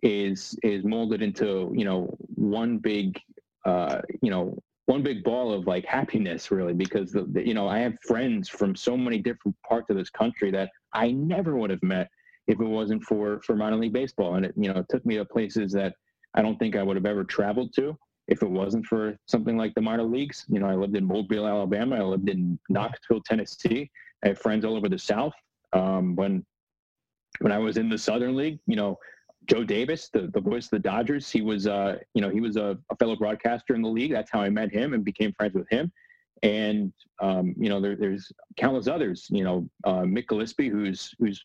[0.03, 3.19] is is molded into you know one big
[3.65, 7.69] uh you know one big ball of like happiness really because the, the, you know
[7.69, 11.71] i have friends from so many different parts of this country that i never would
[11.71, 12.09] have met
[12.47, 14.35] if it wasn't for for minor league baseball.
[14.37, 15.95] And it you know it took me to places that
[16.35, 17.97] i don't think i would have ever traveled to
[18.29, 21.47] if it wasn't for something like the minor leagues you know i lived in mobile
[21.47, 23.91] alabama i lived in knoxville tennessee
[24.23, 25.35] I have friends all over the South.
[25.73, 26.45] Um, when
[27.41, 28.99] when I was in the Southern League, you know,
[29.47, 32.57] Joe Davis, the, the voice of the Dodgers, he was uh, you know, he was
[32.57, 34.13] a, a, fellow broadcaster in the league.
[34.13, 35.91] That's how I met him and became friends with him.
[36.43, 39.27] And um, you know, there, there's countless others.
[39.31, 41.45] You know, uh, Mick Gillispie, who's who's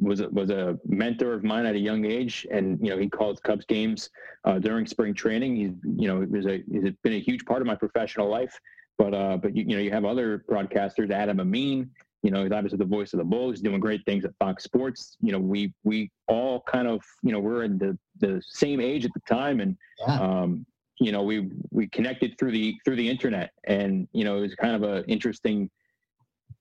[0.00, 3.08] was a, was a mentor of mine at a young age, and you know, he
[3.08, 4.10] called Cubs games
[4.44, 5.56] uh, during spring training.
[5.56, 8.58] He's you know, was a he's been a huge part of my professional life.
[8.98, 11.90] But uh, but you, you know, you have other broadcasters, Adam Amin,
[12.24, 15.18] you know, he's obviously the voice of the Bulls, doing great things at Fox Sports.
[15.20, 19.04] You know, we we all kind of, you know, we're in the the same age
[19.04, 20.20] at the time, and yeah.
[20.20, 20.64] um,
[20.98, 24.54] you know, we we connected through the through the internet, and you know, it was
[24.54, 25.70] kind of an interesting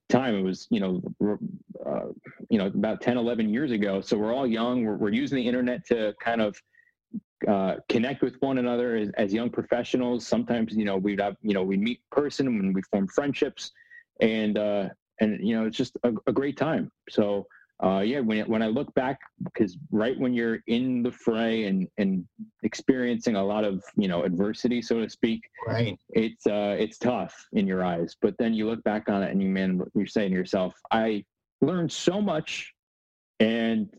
[0.10, 0.36] time.
[0.36, 1.02] It was, you know,
[1.86, 2.08] uh,
[2.50, 4.02] you know, about 10, 11 years ago.
[4.02, 4.84] So we're all young.
[4.84, 6.62] We're, we're using the internet to kind of
[7.48, 10.26] uh, connect with one another as, as young professionals.
[10.26, 13.72] Sometimes, you know, we'd have, you know, we meet person and we form friendships,
[14.22, 14.89] and uh,
[15.20, 17.46] and you know it's just a, a great time so
[17.84, 21.88] uh, yeah when, when i look back because right when you're in the fray and
[21.98, 22.26] and
[22.64, 27.34] experiencing a lot of you know adversity so to speak right it's uh it's tough
[27.54, 30.32] in your eyes but then you look back on it and you man you're saying
[30.32, 31.24] to yourself i
[31.62, 32.74] learned so much
[33.40, 33.90] and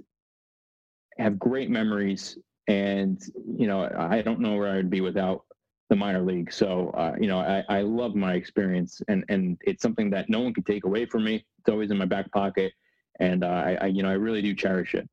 [1.18, 3.20] have great memories and
[3.58, 5.44] you know i don't know where i would be without
[5.90, 6.52] the minor league.
[6.52, 10.40] So, uh, you know, I, I love my experience and, and it's something that no
[10.40, 11.44] one can take away from me.
[11.58, 12.72] It's always in my back pocket.
[13.20, 15.08] And uh, I, I, you know, I really do cherish it.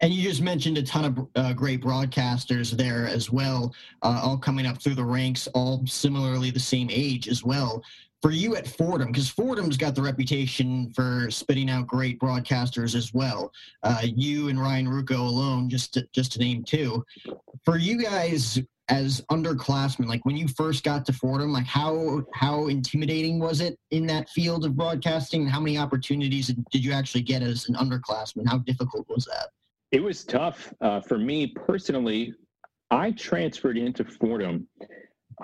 [0.00, 4.36] And you just mentioned a ton of uh, great broadcasters there as well, uh, all
[4.36, 7.82] coming up through the ranks, all similarly the same age as well.
[8.20, 13.14] For you at Fordham, because Fordham's got the reputation for spitting out great broadcasters as
[13.14, 13.52] well.
[13.82, 17.04] Uh, you and Ryan Ruocco alone, just to, just to name two.
[17.64, 22.68] For you guys, as underclassmen like when you first got to fordham like how how
[22.68, 27.42] intimidating was it in that field of broadcasting how many opportunities did you actually get
[27.42, 29.48] as an underclassman how difficult was that
[29.90, 32.32] it was tough uh, for me personally
[32.90, 34.66] i transferred into fordham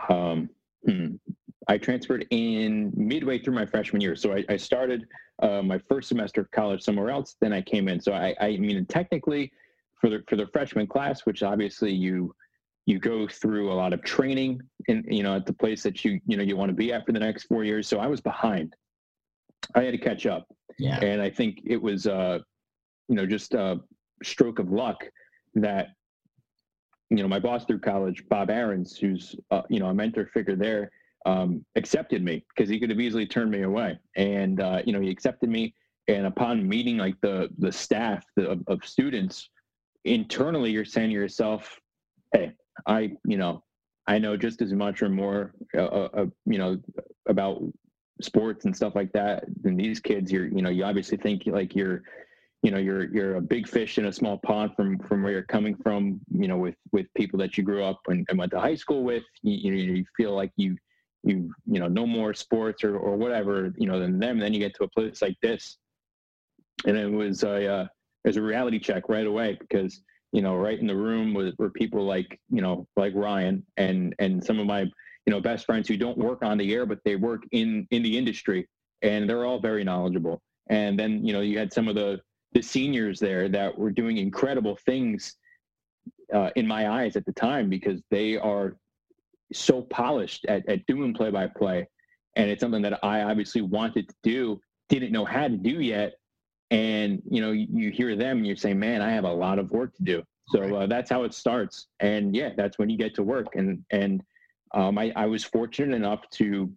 [0.08, 0.48] um,
[0.86, 1.16] hmm,
[1.68, 4.16] I transferred in midway through my freshman year.
[4.16, 5.06] So I, I started
[5.40, 7.36] uh, my first semester of college somewhere else.
[7.40, 8.00] Then I came in.
[8.00, 9.52] So I, I mean, technically,
[10.00, 12.34] for the for the freshman class, which obviously you
[12.86, 16.20] you go through a lot of training and you know at the place that you
[16.26, 17.88] you know you want to be at for the next four years.
[17.88, 18.74] So I was behind.
[19.74, 20.46] I had to catch up.
[20.78, 20.98] Yeah.
[21.00, 22.38] And I think it was uh,
[23.08, 23.80] you know just a
[24.22, 25.04] stroke of luck
[25.54, 25.88] that
[27.10, 30.56] you know my boss through college, Bob Ahrens, who's uh, you know a mentor figure
[30.56, 30.90] there
[31.26, 33.98] um, accepted me because he could have easily turned me away.
[34.16, 35.74] And uh, you know, he accepted me.
[36.08, 39.48] And upon meeting like the the staff the, of, of students
[40.04, 41.78] internally, you're saying to yourself,
[42.32, 42.52] "Hey,
[42.86, 43.62] I you know,
[44.06, 46.78] I know just as much or more, uh, uh, uh, you know,
[47.28, 47.62] about
[48.20, 50.30] sports and stuff like that than these kids.
[50.30, 52.02] You're you know, you obviously think like you're."
[52.64, 55.42] you know you're you're a big fish in a small pond from from where you're
[55.42, 58.60] coming from you know with with people that you grew up and, and went to
[58.60, 60.76] high school with you, you, you feel like you
[61.24, 64.60] you you know no more sports or, or whatever you know than them then you
[64.60, 65.78] get to a place like this
[66.86, 67.82] and it was a uh,
[68.24, 70.02] it was a reality check right away because
[70.32, 74.14] you know right in the room was, were people like you know like ryan and
[74.18, 76.98] and some of my you know best friends who don't work on the air but
[77.04, 78.66] they work in in the industry
[79.02, 82.20] and they're all very knowledgeable and then you know you had some of the
[82.52, 85.36] the seniors there that were doing incredible things
[86.32, 88.76] uh, in my eyes at the time because they are
[89.52, 91.86] so polished at, at doing play by play.
[92.36, 96.14] And it's something that I obviously wanted to do, didn't know how to do yet.
[96.72, 99.58] And, you know, you, you hear them and you're saying, man, I have a lot
[99.58, 100.22] of work to do.
[100.48, 101.88] So uh, that's how it starts.
[102.00, 103.56] And yeah, that's when you get to work.
[103.56, 104.22] And, and
[104.74, 106.72] um, I, I was fortunate enough to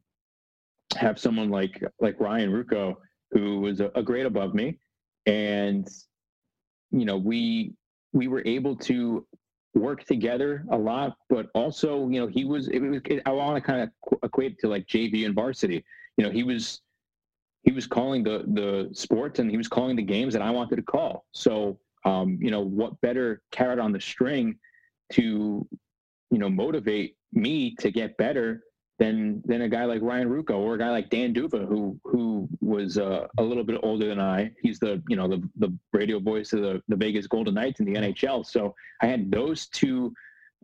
[0.97, 2.95] have someone like, like Ryan Ruocco,
[3.31, 4.77] who was a, a grade above me.
[5.27, 5.87] And,
[6.91, 7.73] you know, we,
[8.11, 9.25] we were able to
[9.75, 13.55] work together a lot, but also, you know, he was, it was, it, I want
[13.55, 15.85] to kind of equate it to like JV and varsity.
[16.17, 16.81] You know, he was,
[17.65, 20.75] he was calling the, the sports and he was calling the games that I wanted
[20.75, 21.25] to call.
[21.31, 24.55] So, um, you know, what better carrot on the string
[25.13, 25.67] to,
[26.29, 28.61] you know, motivate me to get better
[28.97, 32.47] than than a guy like Ryan Ruocco or a guy like Dan D'Uva, who who
[32.61, 34.51] was uh, a little bit older than I.
[34.61, 37.85] He's the you know the the radio voice of the the Vegas Golden Knights in
[37.85, 38.45] the NHL.
[38.45, 40.13] So I had those two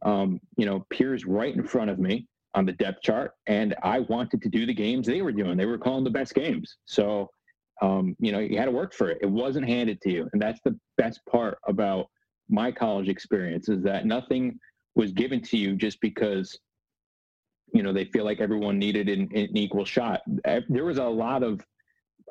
[0.03, 3.99] um, you know peers right in front of me on the depth chart, and I
[3.99, 5.57] wanted to do the games they were doing.
[5.57, 6.77] They were calling the best games.
[6.85, 7.29] So
[7.81, 9.19] um, you know you had to work for it.
[9.21, 12.07] It wasn't handed to you, and that's the best part about
[12.49, 14.59] my college experience is that nothing
[14.95, 16.57] was given to you just because
[17.73, 20.21] you know they feel like everyone needed an, an equal shot.
[20.45, 21.61] There was a lot of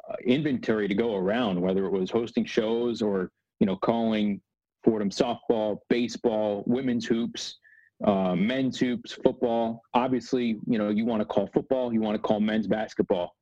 [0.09, 4.41] uh, inventory to go around, whether it was hosting shows or you know calling
[4.85, 7.59] Fordham softball, baseball, women's hoops,
[8.05, 9.83] uh, men's hoops, football.
[9.95, 13.35] Obviously, you know you want to call football, you want to call men's basketball,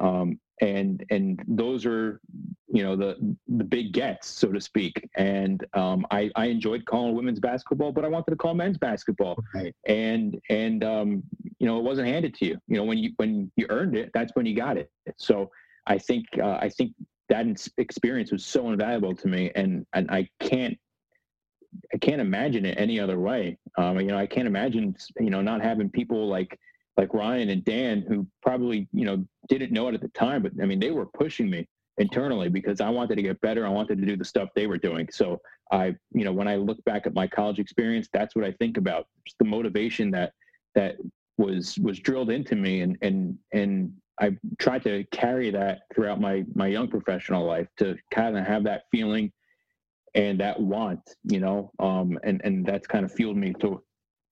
[0.00, 2.20] um, and and those are
[2.68, 5.08] you know the the big gets so to speak.
[5.16, 9.36] And um, I, I enjoyed calling women's basketball but i wanted to call men's basketball.
[9.54, 9.74] Right.
[9.86, 11.22] and and um,
[11.58, 12.58] you know it wasn't handed to you.
[12.68, 14.90] You know when you when you earned it that's when you got it.
[15.16, 15.50] So
[15.86, 16.92] i think uh, i think
[17.30, 17.46] that
[17.78, 20.76] experience was so invaluable to me and and i can't
[21.92, 25.40] i can't imagine it any other way um, you know i can't imagine you know
[25.42, 26.58] not having people like
[26.96, 30.52] like Ryan and Dan, who probably you know didn't know it at the time, but
[30.62, 31.66] I mean they were pushing me
[31.98, 33.66] internally because I wanted to get better.
[33.66, 35.08] I wanted to do the stuff they were doing.
[35.10, 35.40] So
[35.72, 38.76] I, you know, when I look back at my college experience, that's what I think
[38.76, 39.06] about.
[39.26, 40.32] Just the motivation that
[40.74, 40.96] that
[41.38, 46.44] was was drilled into me, and and and I tried to carry that throughout my
[46.54, 49.32] my young professional life to kind of have that feeling
[50.14, 53.82] and that want, you know, um, and and that's kind of fueled me to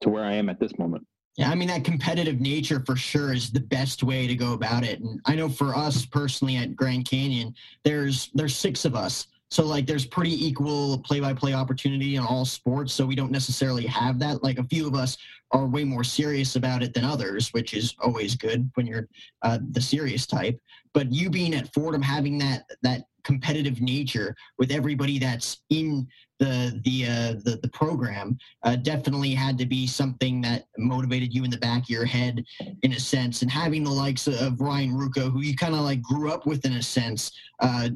[0.01, 1.07] to where I am at this moment.
[1.37, 4.85] Yeah, I mean that competitive nature for sure is the best way to go about
[4.85, 5.01] it.
[5.01, 7.55] And I know for us personally at Grand Canyon,
[7.85, 9.29] there's there's six of us.
[9.51, 12.93] So like there's pretty equal play-by-play opportunity in all sports.
[12.93, 14.43] So we don't necessarily have that.
[14.43, 15.17] Like a few of us
[15.53, 19.09] are way more serious about it than others, which is always good when you're
[19.41, 20.61] uh, the serious type.
[20.93, 26.07] But you being at Fordham, having that that competitive nature with everybody that's in
[26.39, 31.45] the the uh, the, the program uh, definitely had to be something that motivated you
[31.45, 32.45] in the back of your head
[32.83, 33.43] in a sense.
[33.43, 36.65] And having the likes of Ryan Ruocco who you kind of like grew up with
[36.65, 37.89] in a sense uh,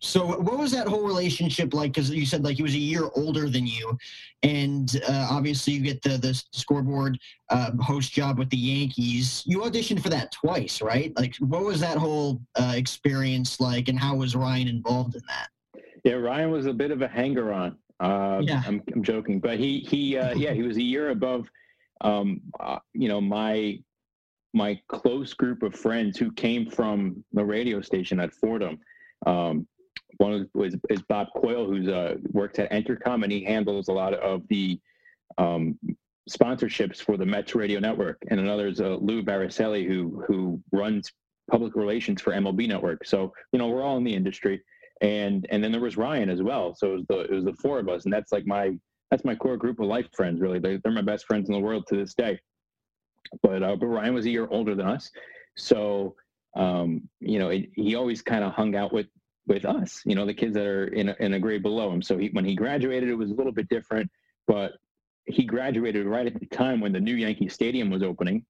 [0.00, 3.10] so what was that whole relationship like because you said like he was a year
[3.16, 3.96] older than you
[4.42, 7.18] and uh, obviously you get the the scoreboard
[7.48, 11.80] uh, host job with the yankees you auditioned for that twice right like what was
[11.80, 15.48] that whole uh, experience like and how was ryan involved in that
[16.04, 18.62] yeah ryan was a bit of a hanger on uh, yeah.
[18.66, 21.50] I'm, I'm joking but he he uh, yeah he was a year above
[22.02, 23.78] um, uh, you know my
[24.52, 28.78] my close group of friends who came from the radio station at Fordham.
[29.26, 29.66] Um,
[30.20, 34.12] one was is Bob Coyle, who's uh, works at Entercom, and he handles a lot
[34.14, 34.78] of the
[35.38, 35.78] um,
[36.28, 38.18] sponsorships for the Mets radio network.
[38.28, 41.10] And another is uh, Lou Baricelli, who who runs
[41.50, 43.06] public relations for MLB Network.
[43.06, 44.62] So you know we're all in the industry,
[45.00, 46.74] and and then there was Ryan as well.
[46.74, 48.78] So it was the it was the four of us, and that's like my
[49.10, 50.40] that's my core group of life friends.
[50.40, 52.38] Really, they, they're my best friends in the world to this day.
[53.42, 55.10] But uh, but Ryan was a year older than us,
[55.56, 56.14] so
[56.56, 59.06] um, you know it, he always kind of hung out with
[59.46, 60.02] with us.
[60.04, 62.02] You know the kids that are in a, in a grade below him.
[62.02, 64.10] So he, when he graduated, it was a little bit different,
[64.46, 64.72] but
[65.24, 68.44] he graduated right at the time when the new Yankee Stadium was opening,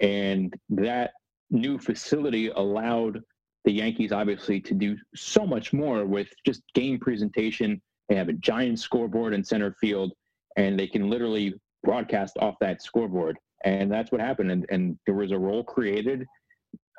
[0.00, 1.12] and that
[1.50, 3.20] new facility allowed
[3.64, 7.80] the Yankees obviously to do so much more with just game presentation.
[8.08, 10.12] They have a giant scoreboard in center field,
[10.56, 14.50] and they can literally broadcast off that scoreboard and that's what happened.
[14.50, 16.26] And, and there was a role created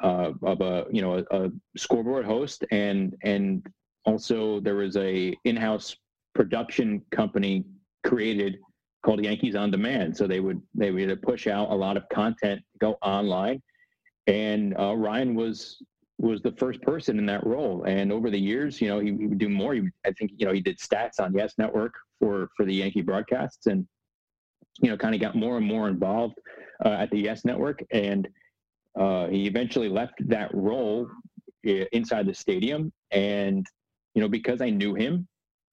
[0.04, 3.66] uh, of a you know a, a, scoreboard host, and and
[4.06, 5.96] also there was a in-house
[6.36, 7.66] production company
[8.06, 8.60] created
[9.04, 10.16] called Yankees on Demand.
[10.16, 13.62] So they would they would push out a lot of content go online,
[14.28, 15.78] and uh, Ryan was
[16.20, 17.84] was the first person in that role.
[17.84, 19.76] And over the years, you know, he, he would do more.
[19.76, 23.02] He, I think you know he did stats on Yes Network for for the Yankee
[23.02, 23.88] broadcasts, and
[24.82, 26.40] you know, kind of got more and more involved
[26.86, 28.28] uh, at the Yes Network, and
[28.98, 31.08] uh, he eventually left that role
[31.64, 32.92] inside the stadium.
[33.12, 33.66] And
[34.16, 35.28] you know, because I knew him,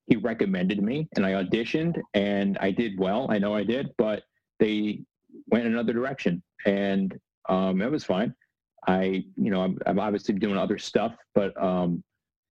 [0.07, 3.27] he recommended me, and I auditioned, and I did well.
[3.31, 4.22] I know I did, but
[4.61, 5.01] they
[5.51, 7.18] went another direction, and
[7.49, 8.35] um, it was fine.
[8.87, 12.05] I, you know, I'm, I'm obviously doing other stuff, but um,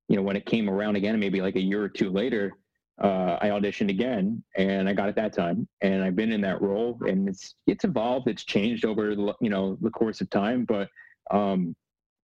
[0.10, 2.54] you know, when it came around again, maybe like a year or two later,
[3.02, 5.68] uh, I auditioned again and I got it that time.
[5.82, 8.28] And I've been in that role and it's, it's evolved.
[8.28, 10.90] It's changed over, the, you know, the course of time, but,
[11.32, 11.76] um,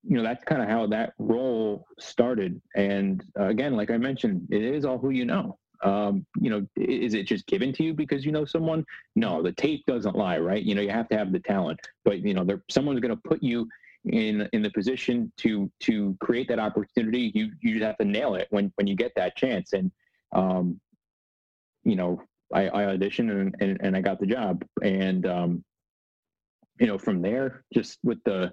[0.03, 2.61] you know, that's kind of how that role started.
[2.75, 5.57] And uh, again, like I mentioned, it is all who you know.
[5.83, 8.85] Um, you know, is it just given to you because you know someone?
[9.15, 10.61] No, the tape doesn't lie, right?
[10.63, 13.21] You know, you have to have the talent, but you know, there, someone's going to
[13.23, 13.67] put you
[14.05, 17.31] in in the position to to create that opportunity.
[17.33, 19.73] You you just have to nail it when when you get that chance.
[19.73, 19.91] And
[20.31, 20.79] um,
[21.83, 22.21] you know,
[22.53, 24.63] I, I auditioned and, and, and, I got the job.
[24.83, 25.63] And, um,
[26.79, 28.51] you know, from there, just with the,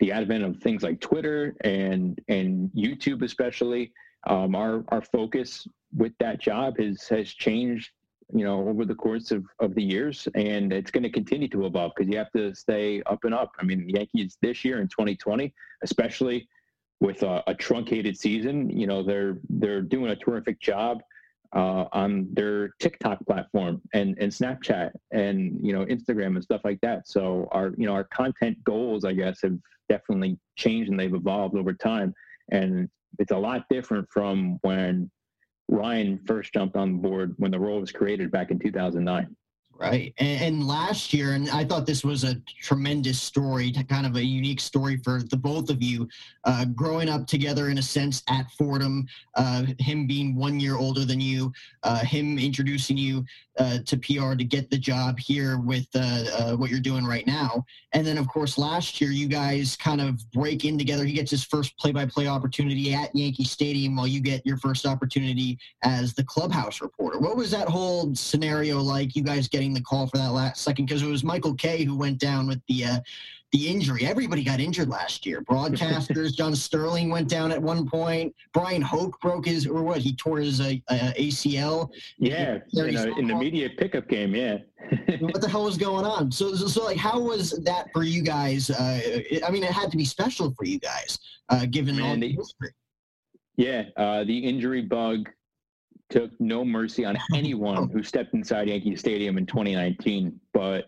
[0.00, 3.92] the advent of things like Twitter and, and YouTube, especially,
[4.26, 7.90] um, our, our focus with that job has, has changed,
[8.34, 10.26] you know, over the course of, of the years.
[10.34, 13.52] And it's going to continue to evolve because you have to stay up and up.
[13.60, 15.52] I mean, the Yankees this year in 2020,
[15.82, 16.48] especially
[17.04, 21.02] with a, a truncated season, you know, they're, they're doing a terrific job
[21.54, 26.80] uh, on their TikTok platform and, and Snapchat and you know Instagram and stuff like
[26.80, 27.06] that.
[27.06, 29.56] So our you know our content goals, I guess, have
[29.88, 32.12] definitely changed and they've evolved over time.
[32.50, 32.88] And
[33.18, 35.10] it's a lot different from when
[35.68, 39.36] Ryan first jumped on the board when the role was created back in 2009.
[39.76, 40.14] Right.
[40.18, 44.24] And, and, last year, and I thought this was a tremendous story, kind of a
[44.24, 46.08] unique story for the both of you,
[46.44, 51.04] uh, growing up together in a sense at Fordham, uh, him being one year older
[51.04, 51.52] than you,
[51.82, 53.24] uh, him introducing you
[53.58, 57.26] uh, to PR to get the job here with uh, uh, what you're doing right
[57.26, 57.64] now.
[57.92, 61.04] And then, of course, last year, you guys kind of break in together.
[61.04, 64.56] He gets his first play by play opportunity at Yankee Stadium while you get your
[64.56, 67.18] first opportunity as the clubhouse reporter.
[67.18, 70.86] What was that whole scenario like, you guys getting the call for that last second?
[70.86, 73.00] Because it was Michael Kay who went down with the uh,
[73.54, 74.04] the injury.
[74.04, 75.40] Everybody got injured last year.
[75.40, 78.34] Broadcasters, John Sterling went down at one point.
[78.52, 79.98] Brian Hoch broke his, or what?
[79.98, 81.88] He tore his uh, uh, ACL.
[82.18, 84.34] Yeah, in, a, in the media pickup game.
[84.34, 84.58] Yeah.
[85.20, 86.32] what the hell was going on?
[86.32, 88.70] So, so, so, like, how was that for you guys?
[88.70, 92.16] Uh, I mean, it had to be special for you guys, uh, given Man, all
[92.16, 92.70] the history.
[93.56, 95.28] Yeah, uh, the injury bug
[96.10, 100.38] took no mercy on anyone who stepped inside Yankee Stadium in 2019.
[100.52, 100.86] But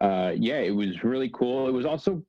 [0.00, 1.68] uh, yeah, it was really cool.
[1.68, 2.22] It was also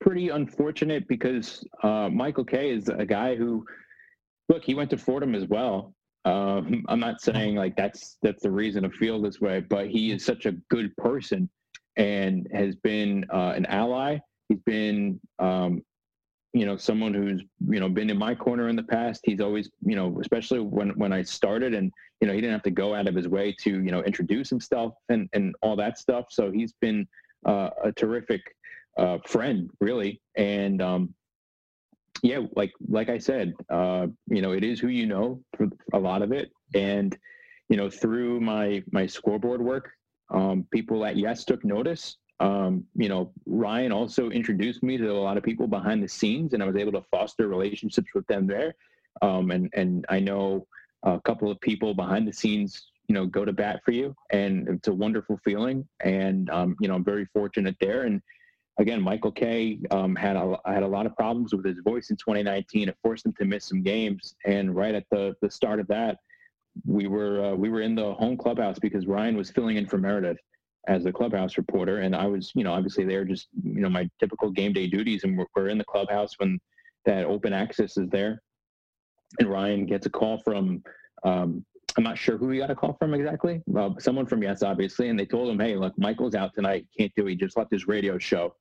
[0.00, 3.64] pretty unfortunate because uh, Michael Kay is a guy who,
[4.48, 5.94] look, he went to Fordham as well.
[6.24, 10.12] Um, I'm not saying like that's that's the reason to feel this way, but he
[10.12, 11.48] is such a good person
[11.96, 14.18] and has been uh, an ally.
[14.48, 15.82] He's been, um,
[16.52, 19.20] you know, someone who's you know been in my corner in the past.
[19.24, 22.62] He's always, you know, especially when when I started and you know, he didn't have
[22.62, 25.98] to go out of his way to, you know, introduce himself and, and all that
[25.98, 26.26] stuff.
[26.30, 27.08] So he's been
[27.46, 28.42] uh, a terrific
[28.98, 30.20] uh, friend, really.
[30.36, 31.14] And um,
[32.22, 35.98] yeah, like like I said, uh, you know, it is who you know for a
[35.98, 36.50] lot of it.
[36.74, 37.16] And
[37.70, 39.90] you know, through my my scoreboard work,
[40.30, 42.16] um, people at Yes took notice.
[42.40, 46.54] Um, you know, Ryan also introduced me to a lot of people behind the scenes,
[46.54, 48.74] and I was able to foster relationships with them there.
[49.22, 50.66] Um, and and I know
[51.02, 54.68] a couple of people behind the scenes, you know, go to bat for you, and
[54.68, 55.86] it's a wonderful feeling.
[56.02, 58.04] And um, you know, I'm very fortunate there.
[58.04, 58.22] And
[58.78, 62.16] again, Michael Kay um, had a had a lot of problems with his voice in
[62.16, 62.88] 2019.
[62.88, 64.34] It forced him to miss some games.
[64.46, 66.16] And right at the the start of that,
[66.86, 69.98] we were uh, we were in the home clubhouse because Ryan was filling in for
[69.98, 70.38] Meredith
[70.88, 74.08] as the clubhouse reporter, and I was, you know, obviously there just, you know, my
[74.18, 76.58] typical game day duties, and we're, we're in the clubhouse when
[77.04, 78.42] that open access is there,
[79.38, 80.82] and Ryan gets a call from,
[81.24, 81.64] um,
[81.96, 85.08] I'm not sure who he got a call from exactly, uh, someone from Yes, obviously,
[85.08, 87.72] and they told him, hey, look, Michael's out tonight, can't do it, he just left
[87.72, 88.54] his radio show,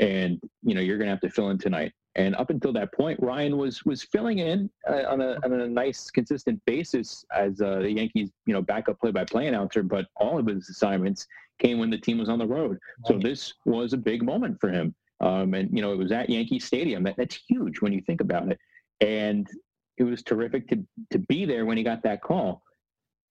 [0.00, 1.92] and you know, you're gonna have to fill in tonight.
[2.16, 5.68] And up until that point, Ryan was was filling in uh, on, a, on a
[5.68, 9.82] nice, consistent basis as uh, the Yankees, you know, backup play-by-play announcer.
[9.82, 11.26] But all of his assignments
[11.60, 12.78] came when the team was on the road.
[13.06, 14.94] So this was a big moment for him.
[15.20, 17.04] Um, and you know, it was at Yankee Stadium.
[17.04, 18.58] That, that's huge when you think about it.
[19.00, 19.46] And
[19.96, 22.62] it was terrific to to be there when he got that call.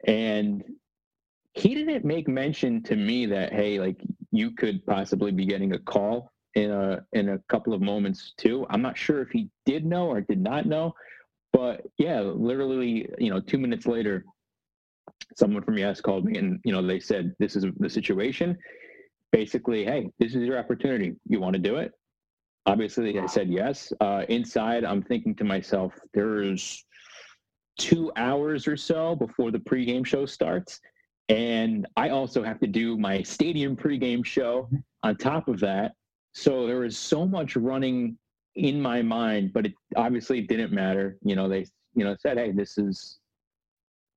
[0.05, 0.63] And
[1.53, 4.01] he didn't make mention to me that hey, like
[4.31, 8.65] you could possibly be getting a call in a in a couple of moments too.
[8.69, 10.93] I'm not sure if he did know or did not know,
[11.53, 14.25] but yeah, literally, you know, two minutes later,
[15.35, 18.57] someone from Yes called me and you know they said this is the situation.
[19.31, 21.15] Basically, hey, this is your opportunity.
[21.27, 21.91] You want to do it?
[22.65, 23.93] Obviously, I said yes.
[24.01, 26.83] Uh, inside, I'm thinking to myself, there's
[27.77, 30.79] two hours or so before the pregame show starts.
[31.29, 34.69] And I also have to do my stadium pregame show
[35.03, 35.93] on top of that.
[36.39, 38.17] So there was so much running
[38.55, 41.17] in my mind, but it obviously didn't matter.
[41.21, 41.65] You know, they
[41.95, 43.19] you know said, "Hey, this is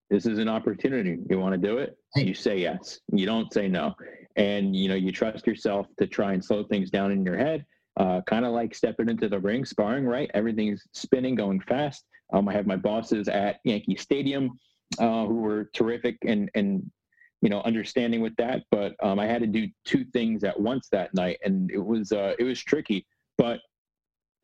[0.09, 1.19] this is an opportunity.
[1.29, 1.97] You want to do it?
[2.17, 3.01] You say yes.
[3.13, 3.95] You don't say no."
[4.37, 7.67] And you know, you trust yourself to try and slow things down in your head.
[7.99, 10.05] Uh, kind of like stepping into the ring, sparring.
[10.05, 12.05] Right, everything's spinning, going fast.
[12.33, 14.59] Um, I have my bosses at Yankee Stadium
[14.99, 16.89] uh, who were terrific and and
[17.43, 20.89] you know understanding with that but um, i had to do two things at once
[20.91, 23.61] that night and it was uh, it was tricky but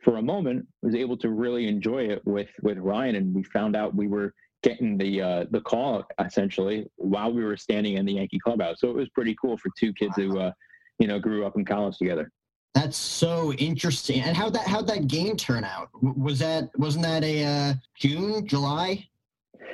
[0.03, 3.75] for a moment was able to really enjoy it with with ryan and we found
[3.75, 8.15] out we were getting the uh, the call essentially while we were standing in the
[8.15, 10.51] yankee clubhouse so it was pretty cool for two kids who uh,
[10.99, 12.31] you know grew up in college together.
[12.75, 15.89] That's so interesting and how that how'd that game turn out?
[16.03, 19.08] Was that wasn't that a uh, june july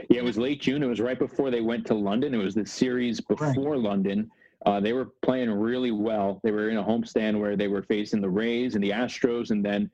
[0.09, 0.83] yeah, it was late June.
[0.83, 2.35] It was right before they went to London.
[2.35, 3.79] It was the series before right.
[3.79, 4.31] London.
[4.67, 6.41] Uh, they were playing really well.
[6.43, 9.65] They were in a homestand where they were facing the Rays and the Astros, and
[9.65, 9.91] then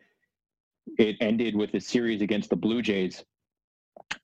[0.99, 3.25] it ended with a series against the Blue Jays.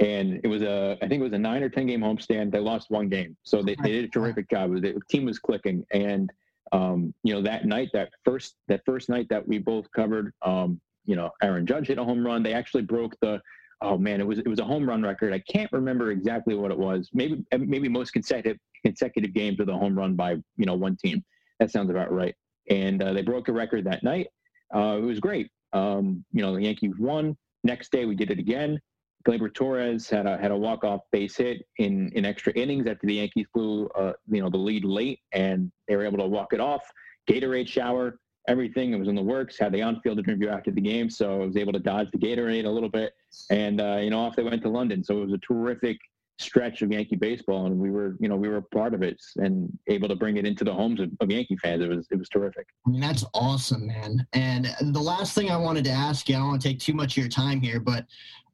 [0.01, 2.53] And it was a, I think it was a nine or ten game homestand.
[2.53, 4.81] They lost one game, so they, they did a terrific job.
[4.81, 6.31] The team was clicking, and
[6.73, 10.81] um, you know that night, that first that first night that we both covered, um,
[11.05, 12.43] you know, Aaron Judge hit a home run.
[12.43, 13.41] They actually broke the
[13.83, 15.33] oh man, it was it was a home run record.
[15.33, 17.11] I can't remember exactly what it was.
[17.12, 21.24] Maybe maybe most consecutive consecutive games with a home run by you know one team.
[21.61, 22.35] That sounds about right.
[22.68, 24.29] And uh, they broke a record that night.
[24.74, 25.51] Uh, it was great.
[25.72, 27.37] Um, you know, the Yankees won.
[27.64, 28.81] Next day we did it again.
[29.27, 33.07] Gleyber Torres had a had a walk off base hit in in extra innings after
[33.07, 36.53] the Yankees blew uh, you know the lead late, and they were able to walk
[36.53, 36.83] it off.
[37.29, 38.18] Gatorade shower
[38.49, 38.93] everything.
[38.93, 39.59] It was in the works.
[39.59, 42.66] Had the on-field interview after the game, so I was able to dodge the Gatorade
[42.66, 43.14] a little bit,
[43.51, 45.05] and uh, you know, off they went to London.
[45.05, 45.99] So it was a terrific
[46.39, 49.70] stretch of Yankee baseball, and we were, you know, we were part of it and
[49.89, 51.82] able to bring it into the homes of, of Yankee fans.
[51.82, 52.66] It was, it was terrific.
[52.87, 54.26] I mean, that's awesome, man.
[54.34, 56.93] And the last thing I wanted to ask you, I don't want to take too
[56.93, 58.05] much of your time here, but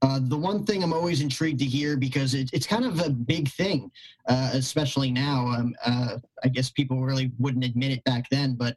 [0.03, 3.11] uh, the one thing I'm always intrigued to hear because it, it's kind of a
[3.11, 3.91] big thing,
[4.29, 5.47] uh, especially now.
[5.47, 8.77] Um, uh, I guess people really wouldn't admit it back then, but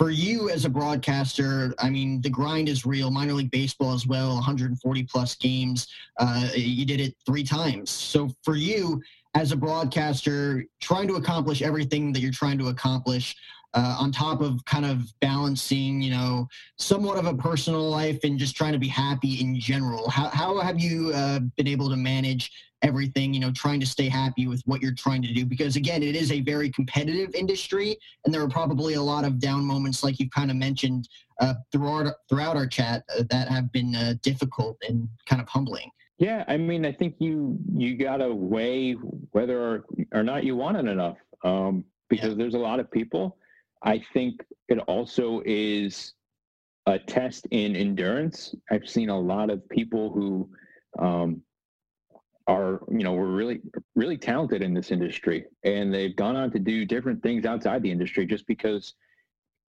[0.00, 3.10] for you as a broadcaster, I mean, the grind is real.
[3.10, 5.88] Minor league baseball as well, 140 plus games.
[6.18, 7.90] Uh, you did it three times.
[7.90, 9.02] So for you
[9.34, 13.36] as a broadcaster, trying to accomplish everything that you're trying to accomplish,
[13.74, 16.48] uh, on top of kind of balancing, you know,
[16.78, 20.08] somewhat of a personal life and just trying to be happy in general.
[20.10, 22.50] How, how have you uh, been able to manage
[22.82, 25.44] everything, you know, trying to stay happy with what you're trying to do.
[25.44, 29.38] Because again, it is a very competitive industry, and there are probably a lot of
[29.38, 31.08] down moments, like you've kind of mentioned
[31.40, 35.90] uh, throughout throughout our chat, uh, that have been uh, difficult and kind of humbling.
[36.18, 38.92] Yeah, I mean, I think you you gotta weigh
[39.32, 42.36] whether or, or not you want it enough, um, because yeah.
[42.36, 43.36] there's a lot of people.
[43.82, 46.14] I think it also is
[46.86, 48.54] a test in endurance.
[48.70, 50.48] I've seen a lot of people who
[50.98, 51.42] um,
[52.50, 53.60] are you know were really
[53.94, 57.90] really talented in this industry and they've gone on to do different things outside the
[57.90, 58.94] industry just because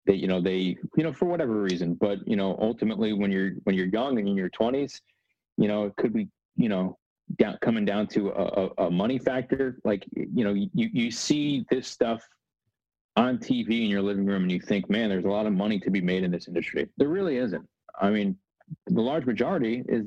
[0.07, 3.53] they, you know they you know for whatever reason but you know ultimately when you're
[3.63, 5.01] when you're young and in your 20s
[5.57, 6.99] you know it could be you know
[7.37, 11.87] down coming down to a, a money factor like you know you you see this
[11.87, 12.27] stuff
[13.17, 15.79] on tv in your living room and you think man there's a lot of money
[15.79, 17.67] to be made in this industry there really isn't
[18.01, 18.37] i mean
[18.89, 20.07] the large majority is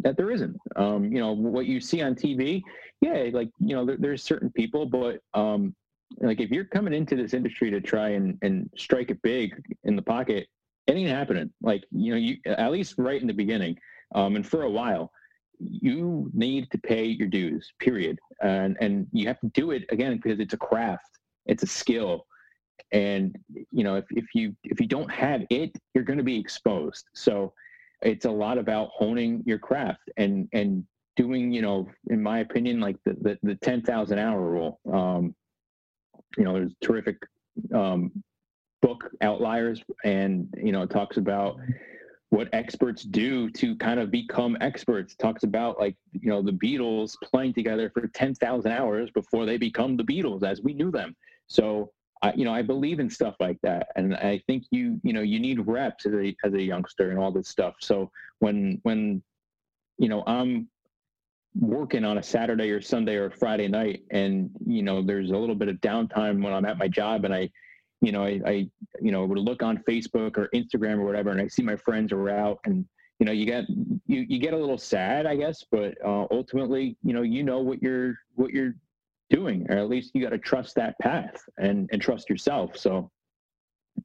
[0.00, 2.62] that there isn't um you know what you see on tv
[3.00, 5.74] yeah like you know there, there's certain people but um
[6.20, 9.54] like if you're coming into this industry to try and, and strike it big
[9.84, 10.48] in the pocket,
[10.86, 11.50] it ain't happening.
[11.60, 13.78] Like, you know, you at least right in the beginning,
[14.14, 15.12] um, and for a while,
[15.60, 18.18] you need to pay your dues, period.
[18.42, 21.17] And and you have to do it again because it's a craft,
[21.48, 22.26] it's a skill.
[22.92, 23.36] And
[23.70, 27.06] you know, if, if you if you don't have it, you're gonna be exposed.
[27.14, 27.52] So
[28.02, 30.84] it's a lot about honing your craft and and
[31.16, 34.80] doing, you know, in my opinion, like the the, the ten thousand hour rule.
[34.90, 35.34] Um,
[36.36, 37.16] you know, there's terrific
[37.74, 38.12] um,
[38.80, 41.56] book outliers, and you know, it talks about
[42.30, 45.14] what experts do to kind of become experts.
[45.16, 49.56] Talks about like you know the Beatles playing together for ten thousand hours before they
[49.56, 51.16] become the Beatles as we knew them.
[51.48, 51.90] So.
[52.20, 55.20] I, you know, I believe in stuff like that, and I think you, you know,
[55.20, 57.76] you need reps as a as a youngster and all this stuff.
[57.78, 59.22] So when when,
[59.98, 60.68] you know, I'm
[61.54, 65.54] working on a Saturday or Sunday or Friday night, and you know, there's a little
[65.54, 67.50] bit of downtime when I'm at my job, and I,
[68.00, 68.70] you know, I, I
[69.00, 72.12] you know, would look on Facebook or Instagram or whatever, and I see my friends
[72.12, 72.84] are out, and
[73.20, 76.96] you know, you get you you get a little sad, I guess, but uh, ultimately,
[77.04, 78.74] you know, you know what you're what you're
[79.30, 82.76] doing, or at least you got to trust that path and and trust yourself.
[82.76, 83.10] So,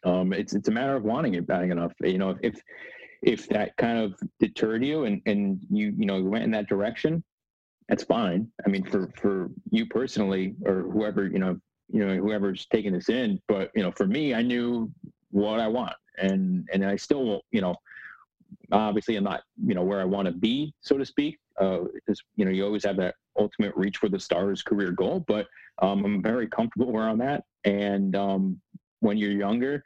[0.03, 1.93] um, it's it's a matter of wanting it bad enough.
[2.01, 2.61] You know, if
[3.21, 7.23] if that kind of deterred you and and you you know went in that direction
[7.89, 8.47] that's fine.
[8.65, 11.59] I mean, for for you personally, or whoever you know,
[11.89, 13.41] you know, whoever's taking this in.
[13.47, 14.91] But you know, for me, I knew
[15.31, 17.75] what I want, and and I still, you know,
[18.71, 21.37] obviously, I'm not, you know, where I want to be, so to speak.
[21.59, 25.23] Uh, because you know, you always have that ultimate reach for the stars career goal,
[25.27, 25.47] but
[25.81, 27.43] um, I'm very comfortable where I'm at.
[27.63, 28.61] And um,
[28.99, 29.83] when you're younger,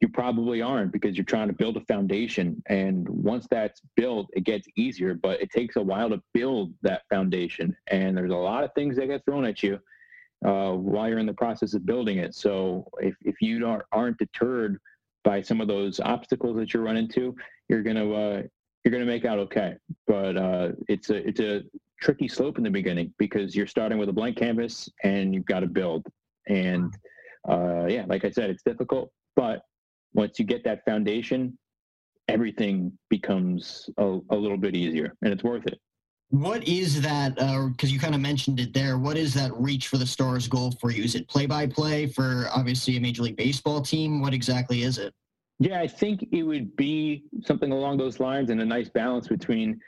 [0.00, 2.60] you probably aren't because you're trying to build a foundation.
[2.66, 7.02] And once that's built, it gets easier, but it takes a while to build that
[7.08, 7.76] foundation.
[7.86, 9.78] And there's a lot of things that get thrown at you
[10.44, 12.34] uh, while you're in the process of building it.
[12.34, 14.78] So if, if you aren't, aren't deterred
[15.22, 17.36] by some of those obstacles that you run into,
[17.68, 18.42] you're gonna uh,
[18.84, 19.76] you're gonna make out okay.
[20.06, 21.62] But uh, it's a it's a
[22.02, 25.60] tricky slope in the beginning because you're starting with a blank canvas and you've got
[25.60, 26.04] to build.
[26.48, 26.92] And
[27.48, 29.62] uh, yeah, like I said, it's difficult, but
[30.12, 31.56] once you get that foundation,
[32.28, 35.78] everything becomes a, a little bit easier and it's worth it.
[36.30, 37.34] What is that?
[37.36, 38.98] Because uh, you kind of mentioned it there.
[38.98, 41.04] What is that reach for the Stars goal for you?
[41.04, 44.22] Is it play by play for obviously a Major League Baseball team?
[44.22, 45.12] What exactly is it?
[45.58, 49.78] Yeah, I think it would be something along those lines and a nice balance between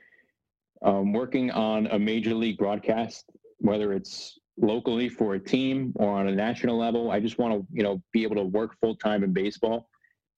[0.85, 3.25] um, working on a Major League broadcast,
[3.59, 7.11] whether it's locally for a team or on a national level.
[7.11, 9.89] I just want to, you know, be able to work full time in baseball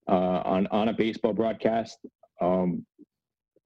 [0.08, 1.98] uh, on on a baseball broadcast.
[2.40, 2.86] Um,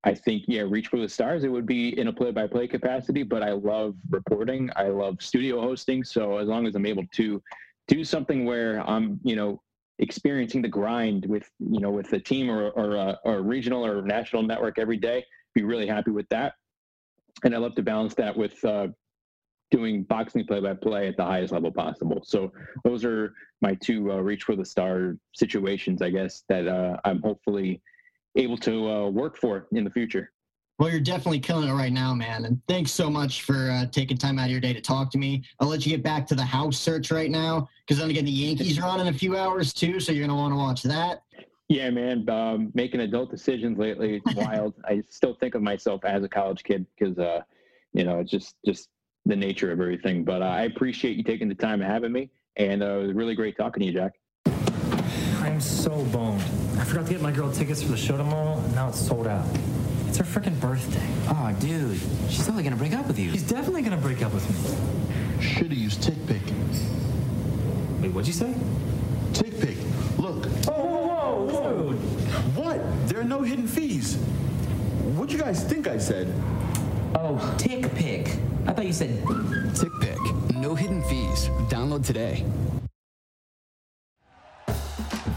[0.02, 1.44] I think yeah, reach for the stars.
[1.44, 4.70] It would be in a play-by-play capacity, but I love reporting.
[4.74, 6.02] I love studio hosting.
[6.02, 7.42] So as long as I'm able to
[7.86, 9.60] do something where I'm you know
[9.98, 13.84] experiencing the grind with you know with a team or or a, or a regional
[13.84, 15.22] or national network every day,
[15.54, 16.54] be really happy with that.
[17.44, 18.88] And I love to balance that with uh,
[19.70, 22.22] doing boxing play by play at the highest level possible.
[22.24, 22.52] So
[22.84, 27.22] those are my two uh, reach for the star situations, I guess, that uh, I'm
[27.22, 27.80] hopefully
[28.36, 30.32] able to uh, work for in the future.
[30.80, 32.46] Well, you're definitely killing it right now, man.
[32.46, 35.18] And thanks so much for uh, taking time out of your day to talk to
[35.18, 35.44] me.
[35.60, 38.30] I'll let you get back to the house search right now because then again, the
[38.30, 41.22] Yankees are on in a few hours too, so you're gonna want to watch that.
[41.70, 42.28] Yeah, man.
[42.28, 44.74] Um, making adult decisions lately, it's wild.
[44.84, 47.42] I still think of myself as a college kid because, uh,
[47.92, 48.88] you know, it's just just
[49.24, 50.24] the nature of everything.
[50.24, 53.12] But uh, I appreciate you taking the time and having me, and uh, it was
[53.12, 54.14] really great talking to you, Jack.
[55.42, 56.42] I'm so boned.
[56.76, 59.28] I forgot to get my girl tickets for the show tomorrow, and now it's sold
[59.28, 59.46] out.
[60.08, 61.06] It's her freaking birthday.
[61.28, 63.30] Oh, dude, she's totally gonna break up with you.
[63.30, 65.40] She's definitely gonna break up with me.
[65.40, 66.42] Should've used TickPick.
[68.02, 68.52] Wait, what'd you say?
[69.32, 70.18] TickPick.
[70.18, 70.46] Look.
[70.68, 71.92] Oh, whoa, whoa, whoa.
[72.60, 72.99] What?
[73.10, 74.14] There are no hidden fees.
[75.16, 76.32] What'd you guys think I said?
[77.16, 78.28] Oh, TickPick.
[78.68, 79.10] I thought you said
[79.74, 80.54] TickPick.
[80.54, 81.48] No hidden fees.
[81.68, 82.46] Download today.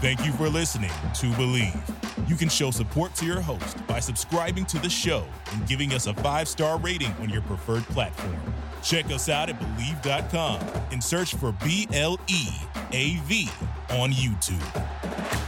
[0.00, 2.28] Thank you for listening to Bleav.
[2.28, 6.06] You can show support to your host by subscribing to the show and giving us
[6.06, 8.36] a five star rating on your preferred platform.
[8.84, 10.60] Check us out at Bleav.com
[10.92, 12.50] and search for B L E
[12.92, 13.48] A V
[13.90, 15.43] on YouTube.